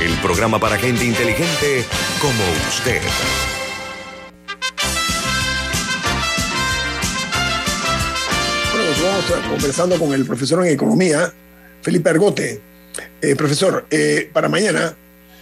[0.00, 1.84] el programa para gente inteligente
[2.20, 3.00] como usted.
[8.72, 11.32] Bueno, nos vamos conversando con el profesor en economía,
[11.82, 12.60] Felipe Argote.
[13.20, 14.96] Eh, profesor, eh, para mañana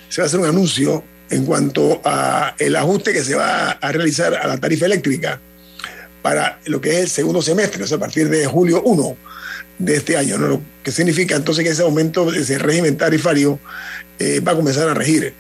[0.09, 3.93] se va a hacer un anuncio en cuanto a el ajuste que se va a
[3.93, 5.39] realizar a la tarifa eléctrica
[6.23, 9.17] para lo que es el segundo semestre, o sea, a partir de julio 1
[9.79, 10.47] de este año, ¿no?
[10.49, 13.59] Lo que significa entonces que ese aumento ese régimen tarifario
[14.19, 15.35] eh, va a comenzar a regir.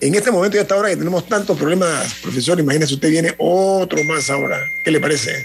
[0.00, 4.02] En este momento y hasta ahora que tenemos tantos problemas, profesor, imagínese usted viene otro
[4.04, 4.58] más ahora.
[4.84, 5.44] ¿Qué le parece?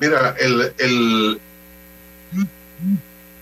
[0.00, 1.40] Mira, el, el,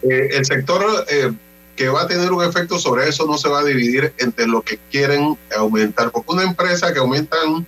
[0.03, 1.33] eh, el sector eh,
[1.77, 4.63] que va a tener un efecto sobre eso no se va a dividir entre lo
[4.63, 7.67] que quieren aumentar, porque una empresa que aumentan,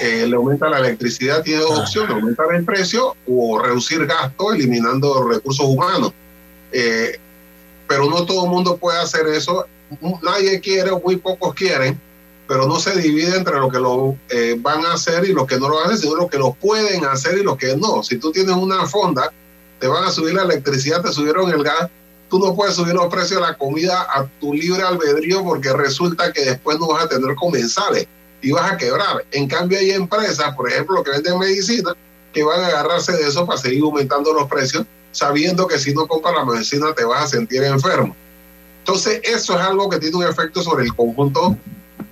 [0.00, 5.22] eh, le aumenta la electricidad tiene dos opciones, aumentar el precio o reducir gasto eliminando
[5.22, 6.12] recursos humanos.
[6.72, 7.18] Eh,
[7.88, 9.66] pero no todo el mundo puede hacer eso,
[10.22, 12.00] nadie quiere muy pocos quieren,
[12.48, 15.58] pero no se divide entre lo que lo eh, van a hacer y los que
[15.58, 18.02] no lo hacen, sino lo que lo pueden hacer y los que no.
[18.02, 19.32] Si tú tienes una fonda,
[19.78, 21.88] te van a subir la electricidad, te subieron el gas,
[22.28, 26.32] tú no puedes subir los precios de la comida a tu libre albedrío porque resulta
[26.32, 28.08] que después no vas a tener comensales
[28.42, 29.24] y vas a quebrar.
[29.30, 31.94] En cambio hay empresas, por ejemplo, que venden medicina,
[32.32, 36.06] que van a agarrarse de eso para seguir aumentando los precios, sabiendo que si no
[36.06, 38.14] compras la medicina te vas a sentir enfermo.
[38.80, 41.56] Entonces, eso es algo que tiene un efecto sobre el conjunto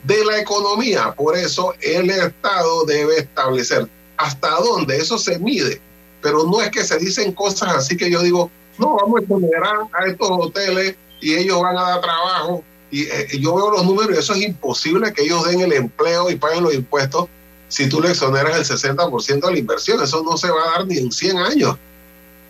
[0.03, 1.13] de la economía.
[1.13, 5.81] Por eso el Estado debe establecer hasta dónde eso se mide.
[6.21, 9.77] Pero no es que se dicen cosas así que yo digo, no, vamos a exonerar
[9.93, 12.65] a estos hoteles y ellos van a dar trabajo.
[12.95, 16.31] Y eh, yo veo los números y eso es imposible que ellos den el empleo
[16.31, 17.27] y paguen los impuestos
[17.67, 20.01] si tú le exoneras el 60% de la inversión.
[20.01, 21.77] Eso no se va a dar ni en 100 años.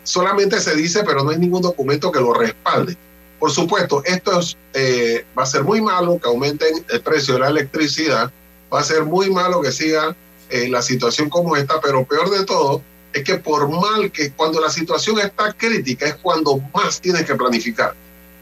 [0.03, 2.95] Solamente se dice, pero no hay ningún documento que lo respalde.
[3.39, 7.39] Por supuesto, esto es, eh, va a ser muy malo que aumenten el precio de
[7.39, 8.31] la electricidad,
[8.71, 10.15] va a ser muy malo que siga
[10.51, 12.83] eh, la situación como esta, pero peor de todo
[13.13, 17.33] es que por mal que cuando la situación está crítica es cuando más tienes que
[17.33, 17.95] planificar,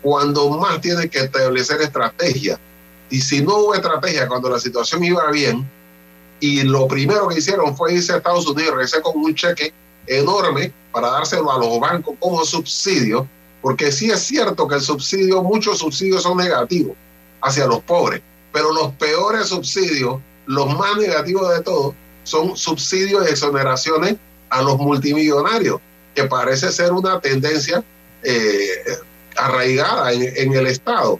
[0.04, 2.60] cuando más tienes que establecer estrategia.
[3.10, 5.68] Y si no hubo estrategia cuando la situación iba bien,
[6.40, 9.74] y lo primero que hicieron fue irse a Estados Unidos, regresar con un cheque
[10.06, 13.26] enorme para dárselo a los bancos como subsidio,
[13.62, 16.98] porque sí es cierto que el subsidio, muchos subsidios son negativos
[17.42, 23.32] hacia los pobres, pero los peores subsidios, los más negativos de todos, son subsidios y
[23.32, 24.16] exoneraciones
[24.50, 25.80] a los multimillonarios,
[26.14, 27.84] que parece ser una tendencia
[28.22, 28.84] eh,
[29.36, 31.20] arraigada en, el Estado.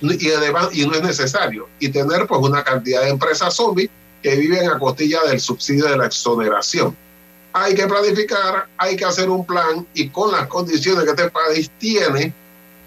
[0.00, 1.68] Y, además, y no es necesario.
[1.78, 3.90] Y tener pues una cantidad de empresas zombies
[4.22, 6.96] que viven a costilla del subsidio de la exoneración
[7.52, 11.70] hay que planificar, hay que hacer un plan y con las condiciones que este país
[11.78, 12.32] tiene,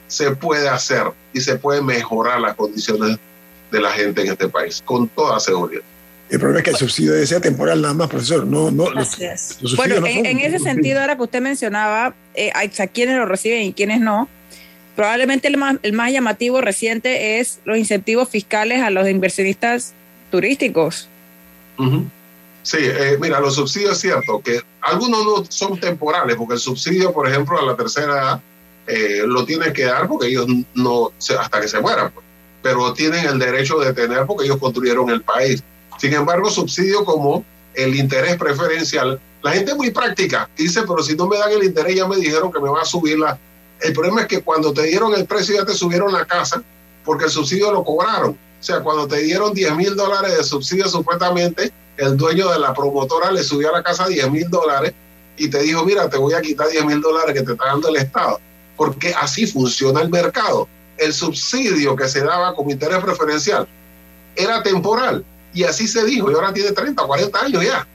[0.08, 3.18] se puede hacer y se puede mejorar las condiciones
[3.72, 5.84] de la gente en este país, con toda seguridad.
[6.30, 8.46] El problema es que el subsidio debe ser temporal nada más, profesor.
[8.48, 9.20] No, no, los,
[9.62, 13.26] los bueno, no en, en, ese sentido, ahora que usted mencionaba eh, a quienes lo
[13.26, 14.28] reciben y quienes no,
[14.96, 19.94] probablemente el más, el más llamativo reciente es los incentivos fiscales a los inversionistas
[20.32, 21.10] turísticos.
[21.78, 22.06] Uh -huh.
[22.64, 27.14] Sí, eh, mira, los subsidios es cierto que algunos no son temporales, porque el subsidio,
[27.14, 28.42] por ejemplo, a la tercera edad
[28.88, 32.26] eh, lo tienen que dar porque ellos no, hasta que se mueran, pues,
[32.64, 35.64] pero tienen el derecho de tener porque ellos construyeron el país.
[35.98, 37.44] Sin embargo, subsidio como
[37.74, 41.64] el interés preferencial, la gente es muy práctica, dice, pero si no me dan el
[41.64, 43.38] interés ya me dijeron que me va a subir la...
[43.80, 46.64] El problema es que cuando te dieron el precio ya te subieron la casa
[47.04, 48.32] porque el subsidio lo cobraron.
[48.32, 52.74] O sea, cuando te dieron 10 mil dólares de subsidio supuestamente, el dueño de la
[52.74, 54.94] promotora le subió a la casa 10 mil dólares
[55.38, 57.90] y te dijo, mira, te voy a quitar 10 mil dólares que te está dando
[57.90, 58.40] el Estado.
[58.76, 60.68] Porque así funciona el mercado.
[60.98, 63.68] El subsidio que se daba como interés preferencial
[64.36, 65.24] era temporal
[65.56, 67.88] Y así se dijo, y ahora tiene 30, 40 años ya.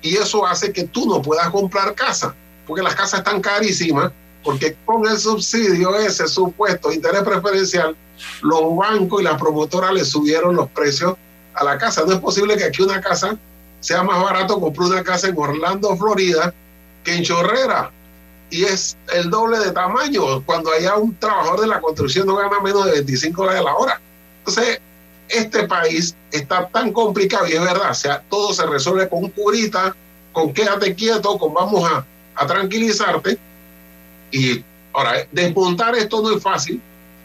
[0.00, 2.34] Y eso hace que tú no puedas comprar casa,
[2.66, 4.10] porque las casas están carísimas,
[4.42, 7.94] porque con el subsidio, ese supuesto interés preferencial,
[8.40, 11.14] los bancos y las promotoras le subieron los precios
[11.54, 12.02] a la casa.
[12.06, 13.36] No es posible que aquí una casa
[13.80, 16.54] sea más barato comprar una casa en Orlando, Florida,
[17.04, 17.90] que en Chorrera.
[18.50, 20.42] Y es el doble de tamaño.
[20.44, 23.74] Cuando haya un trabajador de la construcción no gana menos de 25 dólares a la
[23.74, 24.00] hora.
[24.38, 24.80] Entonces,
[25.32, 29.94] este país está tan complicado y es verdad, o sea, todo se resuelve con curita,
[30.32, 32.04] con quédate quieto, con vamos a,
[32.34, 33.38] a tranquilizarte.
[34.30, 36.80] Y ahora, desmontar esto no es fácil,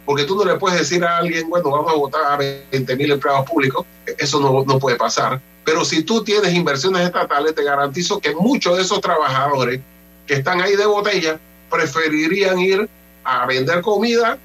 [0.06, 3.12] porque tú no le puedes decir a alguien, bueno, vamos a votar a 20 mil
[3.12, 3.86] empleados públicos,
[4.18, 5.40] eso no, no puede pasar.
[5.64, 9.82] Pero si tú tienes inversiones estatales, te garantizo que muchos de esos trabajadores
[10.26, 11.40] que están ahí de botella
[11.70, 12.90] preferirían ir
[13.24, 14.38] a vender comida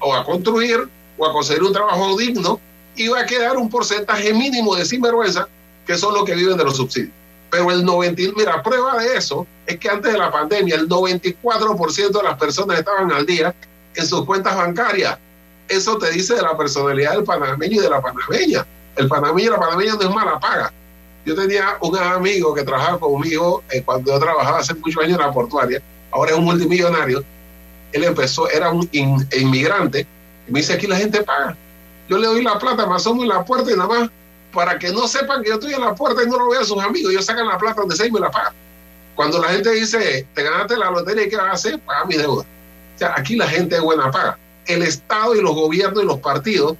[0.00, 2.60] o a construir o a conseguir un trabajo digno
[2.98, 5.48] y va a quedar un porcentaje mínimo de sinvergüenza
[5.86, 7.12] que son los que viven de los subsidios.
[7.50, 12.10] Pero el 90, mira, prueba de eso es que antes de la pandemia el 94%
[12.10, 13.54] de las personas estaban al día
[13.94, 15.16] en sus cuentas bancarias.
[15.66, 18.66] Eso te dice de la personalidad del panameño y de la panameña
[18.98, 20.72] el panameño y la panameña no es mala paga.
[21.24, 25.26] Yo tenía un amigo que trabajaba conmigo eh, cuando yo trabajaba hace muchos años en
[25.26, 27.22] la portuaria, ahora es un multimillonario.
[27.92, 30.06] Él empezó, era un inmigrante,
[30.46, 31.56] y me dice: aquí la gente paga.
[32.08, 34.10] Yo le doy la plata, me asomo en la puerta y nada más,
[34.52, 36.82] para que no sepan que yo estoy en la puerta y no lo vean sus
[36.82, 37.12] amigos.
[37.12, 38.52] Ellos sacan la plata donde sea y me la pagan.
[39.14, 41.78] Cuando la gente dice: te ganaste la lotería, ¿y qué vas a hacer?
[41.80, 42.42] Paga mi deuda.
[42.42, 44.38] O sea, aquí la gente es buena paga.
[44.66, 46.76] El Estado y los gobiernos y los partidos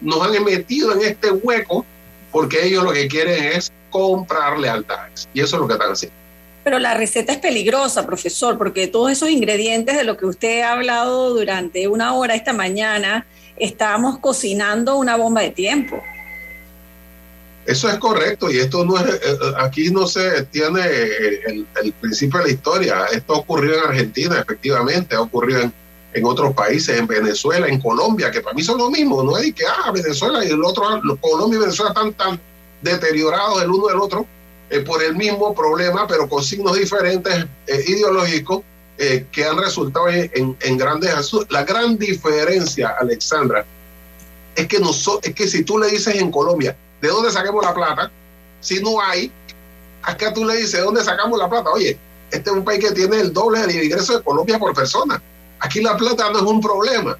[0.00, 1.84] nos han metido en este hueco
[2.30, 5.28] porque ellos lo que quieren es comprar lealtades.
[5.32, 6.16] Y eso es lo que están haciendo.
[6.64, 10.72] Pero la receta es peligrosa, profesor, porque todos esos ingredientes de lo que usted ha
[10.72, 13.24] hablado durante una hora esta mañana,
[13.58, 16.02] estamos cocinando una bomba de tiempo.
[17.66, 20.82] Eso es correcto y esto no es, eh, eh, aquí no se tiene
[21.46, 23.04] el, principio de la historia.
[23.12, 25.72] Esto ocurrió en Argentina, efectivamente, ha ocurrido en,
[26.12, 29.52] en otros países, en Venezuela, en Colombia, que para mí son lo mismo, no es
[29.52, 30.84] que, ah, Venezuela y el otro,
[31.20, 32.40] Colombia y Venezuela están tan
[32.82, 34.26] deteriorados el uno del otro
[34.70, 38.62] eh, por el mismo problema, pero con signos diferentes ideológicos
[38.98, 41.50] eh, que han resultado en, en, grandes asuntos.
[41.50, 43.64] La gran diferencia, Alexandra,
[44.54, 44.78] es que,
[45.22, 48.10] es que si tú le dices en Colombia, ¿de dónde saquemos la plata?
[48.60, 49.30] Si no hay,
[50.02, 51.70] acá tú le dices, ¿de dónde sacamos la plata?
[51.70, 51.98] Oye,
[52.30, 55.22] este es un país que tiene el doble del ingreso de Colombia por persona.
[55.60, 57.18] Aquí la plata no es un problema.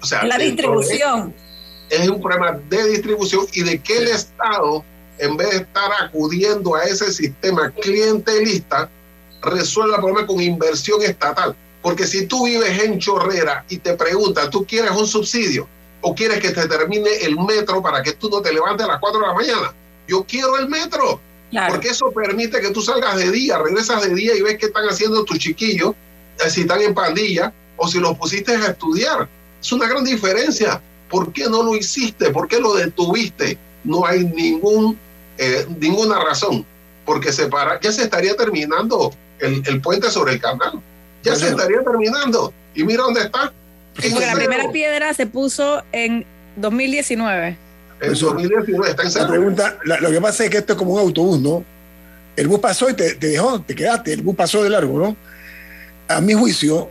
[0.00, 1.34] O sea, la distribución.
[1.90, 4.82] Es un problema de distribución y de que el Estado,
[5.18, 8.88] en vez de estar acudiendo a ese sistema clientelista,
[9.42, 11.54] resuelva el problema con inversión estatal.
[11.82, 15.68] Porque si tú vives en Chorrera y te preguntas, ¿tú quieres un subsidio
[16.00, 19.00] o quieres que te termine el metro para que tú no te levantes a las
[19.00, 19.74] 4 de la mañana?
[20.06, 21.20] Yo quiero el metro.
[21.68, 24.88] Porque eso permite que tú salgas de día, regresas de día y ves qué están
[24.88, 25.94] haciendo tus chiquillos,
[26.42, 29.28] eh, si están en pandilla, o si lo pusiste a estudiar.
[29.60, 30.80] Es una gran diferencia.
[31.10, 32.30] ¿Por qué no lo hiciste?
[32.30, 33.58] ¿Por qué lo detuviste?
[33.84, 34.98] No hay ningún,
[35.36, 36.64] eh, ninguna razón.
[37.04, 39.12] Porque se para, ya se estaría terminando
[39.42, 40.80] el, puente sobre el canal.
[41.22, 42.52] Ya se estaría terminando.
[42.74, 43.52] Y mira dónde está.
[44.20, 46.24] la primera piedra se puso en
[46.56, 47.56] 2019.
[48.00, 51.00] En 2019 está en La pregunta, lo que pasa es que esto es como un
[51.00, 51.64] autobús, ¿no?
[52.34, 55.16] El bus pasó y te, te dejó, te quedaste, el bus pasó de largo, ¿no?
[56.08, 56.90] A mi juicio,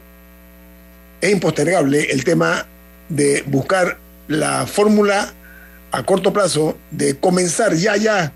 [1.20, 2.66] es impostergable el tema
[3.10, 3.98] de buscar
[4.28, 5.34] la fórmula
[5.92, 8.32] a corto plazo de comenzar ya ya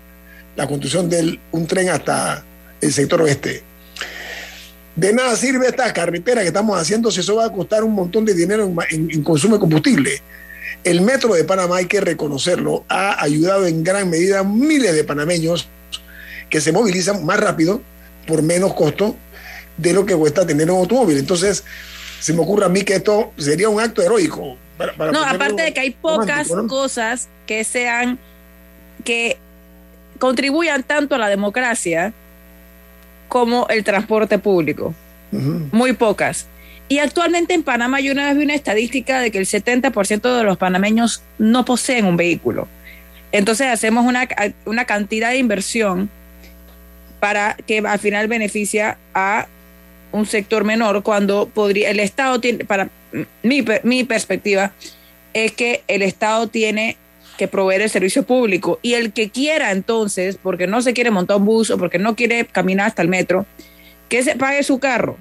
[0.56, 2.44] la construcción de un tren hasta
[2.80, 3.62] el sector oeste.
[4.96, 8.24] De nada sirve esta carretera que estamos haciendo si eso va a costar un montón
[8.24, 10.22] de dinero en, consumo de combustible.
[10.82, 15.04] El metro de Panamá, hay que reconocerlo, ha ayudado en gran medida a miles de
[15.04, 15.68] panameños
[16.48, 17.82] que se movilizan más rápido
[18.26, 19.16] por menos costo
[19.76, 21.18] de lo que cuesta tener un automóvil.
[21.18, 21.62] Entonces,
[22.18, 24.56] se me ocurre a mí que esto sería un acto heroico.
[25.12, 28.18] no, aparte de que hay pocas cosas que sean,
[29.04, 29.36] que
[30.18, 32.14] contribuyan tanto a la democracia
[33.28, 34.94] como el transporte público.
[35.72, 36.46] Muy pocas.
[36.88, 40.44] Y actualmente en Panamá yo una vez vi una estadística de que el 70% de
[40.44, 42.68] los panameños no poseen un vehículo.
[43.32, 44.28] Entonces hacemos una,
[44.64, 46.08] una cantidad de inversión
[47.18, 49.48] para que al final beneficia a
[50.12, 52.88] un sector menor cuando podría, el Estado tiene, para
[53.42, 54.72] mi, mi perspectiva,
[55.34, 56.96] es que el Estado tiene
[57.36, 61.36] que proveer el servicio público y el que quiera entonces, porque no se quiere montar
[61.36, 63.46] un bus o porque no quiere caminar hasta el metro,
[64.08, 65.16] que se pague su carro,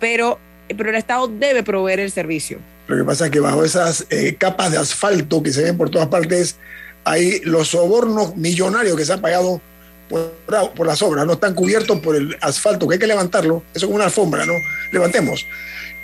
[0.00, 0.38] pero,
[0.76, 2.58] pero el Estado debe proveer el servicio.
[2.86, 5.90] Lo que pasa es que bajo esas eh, capas de asfalto que se ven por
[5.90, 6.58] todas partes,
[7.04, 9.60] Ahí los sobornos millonarios que se han pagado
[10.08, 10.32] por,
[10.74, 13.92] por, las obras, no están cubiertos por el asfalto, que hay que levantarlo, eso es
[13.92, 14.54] una alfombra, ¿no?
[14.90, 15.46] Levantemos.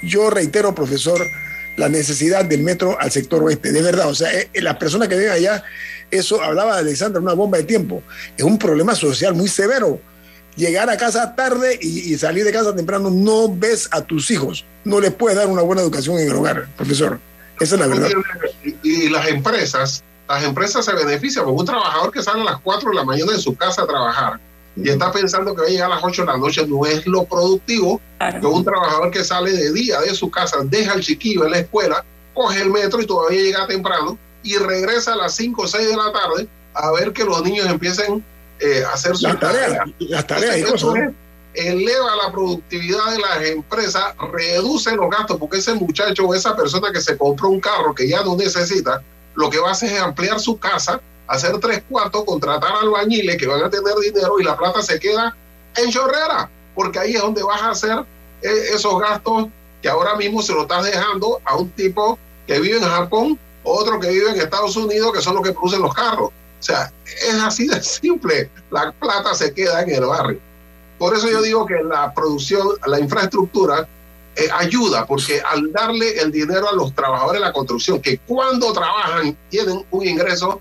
[0.02, 1.20] Yo reitero, profesor,
[1.76, 5.16] la necesidad del metro al sector oeste, de verdad, o sea, eh, las personas que
[5.16, 5.62] viven allá,
[6.10, 8.02] eso hablaba de Alexandra, una bomba de tiempo,
[8.36, 10.00] es un problema social muy severo.
[10.56, 15.00] Llegar a casa tarde y, salir de casa temprano, no ves a tus hijos, no
[15.00, 17.20] les puedes dar una buena educación en el hogar, profesor.
[17.60, 18.08] Esa es la verdad.
[18.64, 22.60] Y, y las empresas, las empresas se benefician, porque un trabajador que sale a las
[22.60, 24.40] 4 de la mañana de su casa a trabajar
[24.82, 27.06] y está pensando que va a llegar a las 8 de la noche, no es
[27.06, 28.00] lo productivo
[28.40, 31.58] que un trabajador que sale de día de su casa, deja al chiquillo en la
[31.58, 32.04] escuela,
[32.34, 35.96] coge el metro y todavía llega temprano y regresa a las 5 o 6 de
[35.96, 38.24] la tarde a ver que los niños empiecen
[38.60, 40.98] eh, a hacer sus tareas, las tareas y Entonces, cosas.
[41.02, 41.14] eso es-
[41.52, 46.92] eleva la productividad de las empresas, reduce los gastos, porque ese muchacho o esa persona
[46.92, 49.02] que se compró un carro que ya no necesita,
[49.34, 51.00] lo que va a hacer es ampliar su casa,
[51.30, 55.34] hacer tres cuartos, contratar albañiles que van a tener dinero y la plata se queda
[55.76, 58.04] en chorrera, porque ahí es donde vas a hacer
[58.42, 59.46] eh, esos gastos
[59.80, 62.18] que ahora mismo se lo estás dejando a un tipo
[62.48, 65.82] que vive en Japón, otro que vive en Estados Unidos, que son los que producen
[65.82, 66.30] los carros.
[66.30, 68.50] O sea, es así de simple.
[68.70, 70.40] La plata se queda en el barrio.
[70.98, 73.88] Por eso yo digo que la producción, la infraestructura
[74.34, 78.72] eh, ayuda, porque al darle el dinero a los trabajadores de la construcción, que cuando
[78.72, 80.60] trabajan tienen un ingreso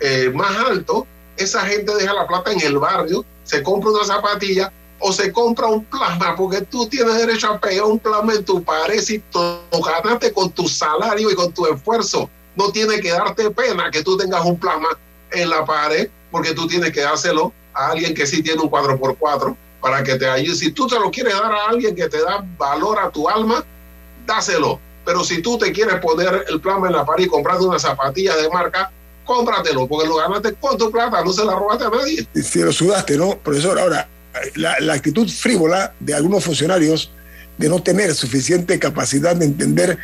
[0.00, 4.72] eh, más alto, esa gente deja la plata en el barrio, se compra una zapatilla
[5.00, 8.62] o se compra un plasma, porque tú tienes derecho a pegar un plasma en tu
[8.62, 9.38] pared si tú
[9.72, 12.28] ganaste con tu salario y con tu esfuerzo.
[12.56, 14.88] No tiene que darte pena que tú tengas un plasma
[15.30, 19.56] en la pared, porque tú tienes que dárselo a alguien que sí tiene un 4x4
[19.80, 20.56] para que te ayude.
[20.56, 23.64] Si tú te lo quieres dar a alguien que te da valor a tu alma,
[24.26, 24.80] dáselo.
[25.04, 28.36] Pero si tú te quieres poner el plasma en la pared y comprarte una zapatilla
[28.36, 28.90] de marca,
[29.28, 32.26] cómpratelo, porque lo ganaste con tu plata, no se la robaste a nadie.
[32.42, 33.38] Si lo sudaste, ¿no?
[33.38, 34.08] Profesor, ahora,
[34.56, 37.12] la, la actitud frívola de algunos funcionarios
[37.58, 39.98] de no tener suficiente capacidad de entender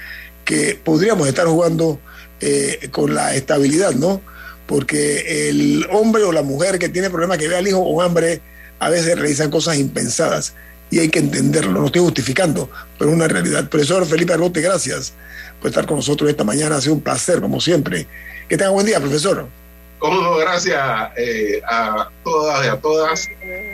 [0.45, 1.99] que podríamos estar jugando
[2.41, 4.21] eh, con la estabilidad, ¿no?
[4.67, 8.43] Porque el hombre o la mujer que tiene problemas que ve al hijo con hambre
[8.79, 10.53] a veces realizan cosas impensadas
[10.91, 11.81] y hay que entenderlo.
[11.81, 12.69] No estoy justificando,
[12.99, 13.69] pero es una realidad.
[13.69, 15.15] Profesor Felipe Argote, gracias
[15.61, 16.77] por estar con nosotros esta mañana.
[16.77, 18.07] Ha sido un placer, como siempre.
[18.49, 19.47] Que tenga buen día, profesor.
[19.99, 20.79] Cómo no, gracias
[21.17, 23.29] eh, a todas y a todas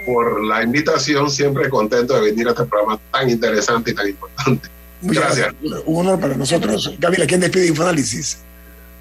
[0.07, 1.29] por la invitación.
[1.31, 4.69] Siempre contento de venir a este programa tan interesante y tan importante.
[5.01, 5.55] Muchas Gracias.
[5.87, 6.95] Un honor para nosotros.
[6.99, 8.39] Gabriela, ¿quién despide Infoanálisis?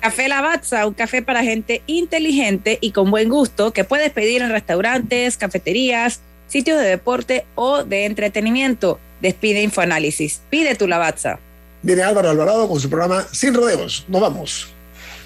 [0.01, 4.49] Café Lavazza, un café para gente inteligente y con buen gusto que puedes pedir en
[4.49, 8.99] restaurantes, cafeterías, sitios de deporte o de entretenimiento.
[9.21, 10.41] Despide Infoanálisis.
[10.49, 11.37] Pide tu Lavazza.
[11.81, 14.05] Viene Álvaro Alvarado con su programa Sin Rodeos.
[14.07, 14.73] Nos vamos.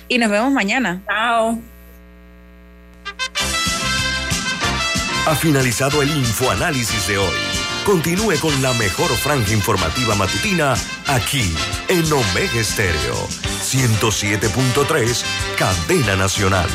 [0.07, 1.01] Y nos vemos mañana.
[1.07, 1.59] Chao.
[5.25, 7.33] Ha finalizado el infoanálisis de hoy.
[7.85, 10.73] Continúe con la mejor franja informativa matutina
[11.07, 11.53] aquí
[11.87, 13.15] en Omega Estéreo
[13.61, 15.23] 107.3,
[15.57, 16.69] Cadena Nacional.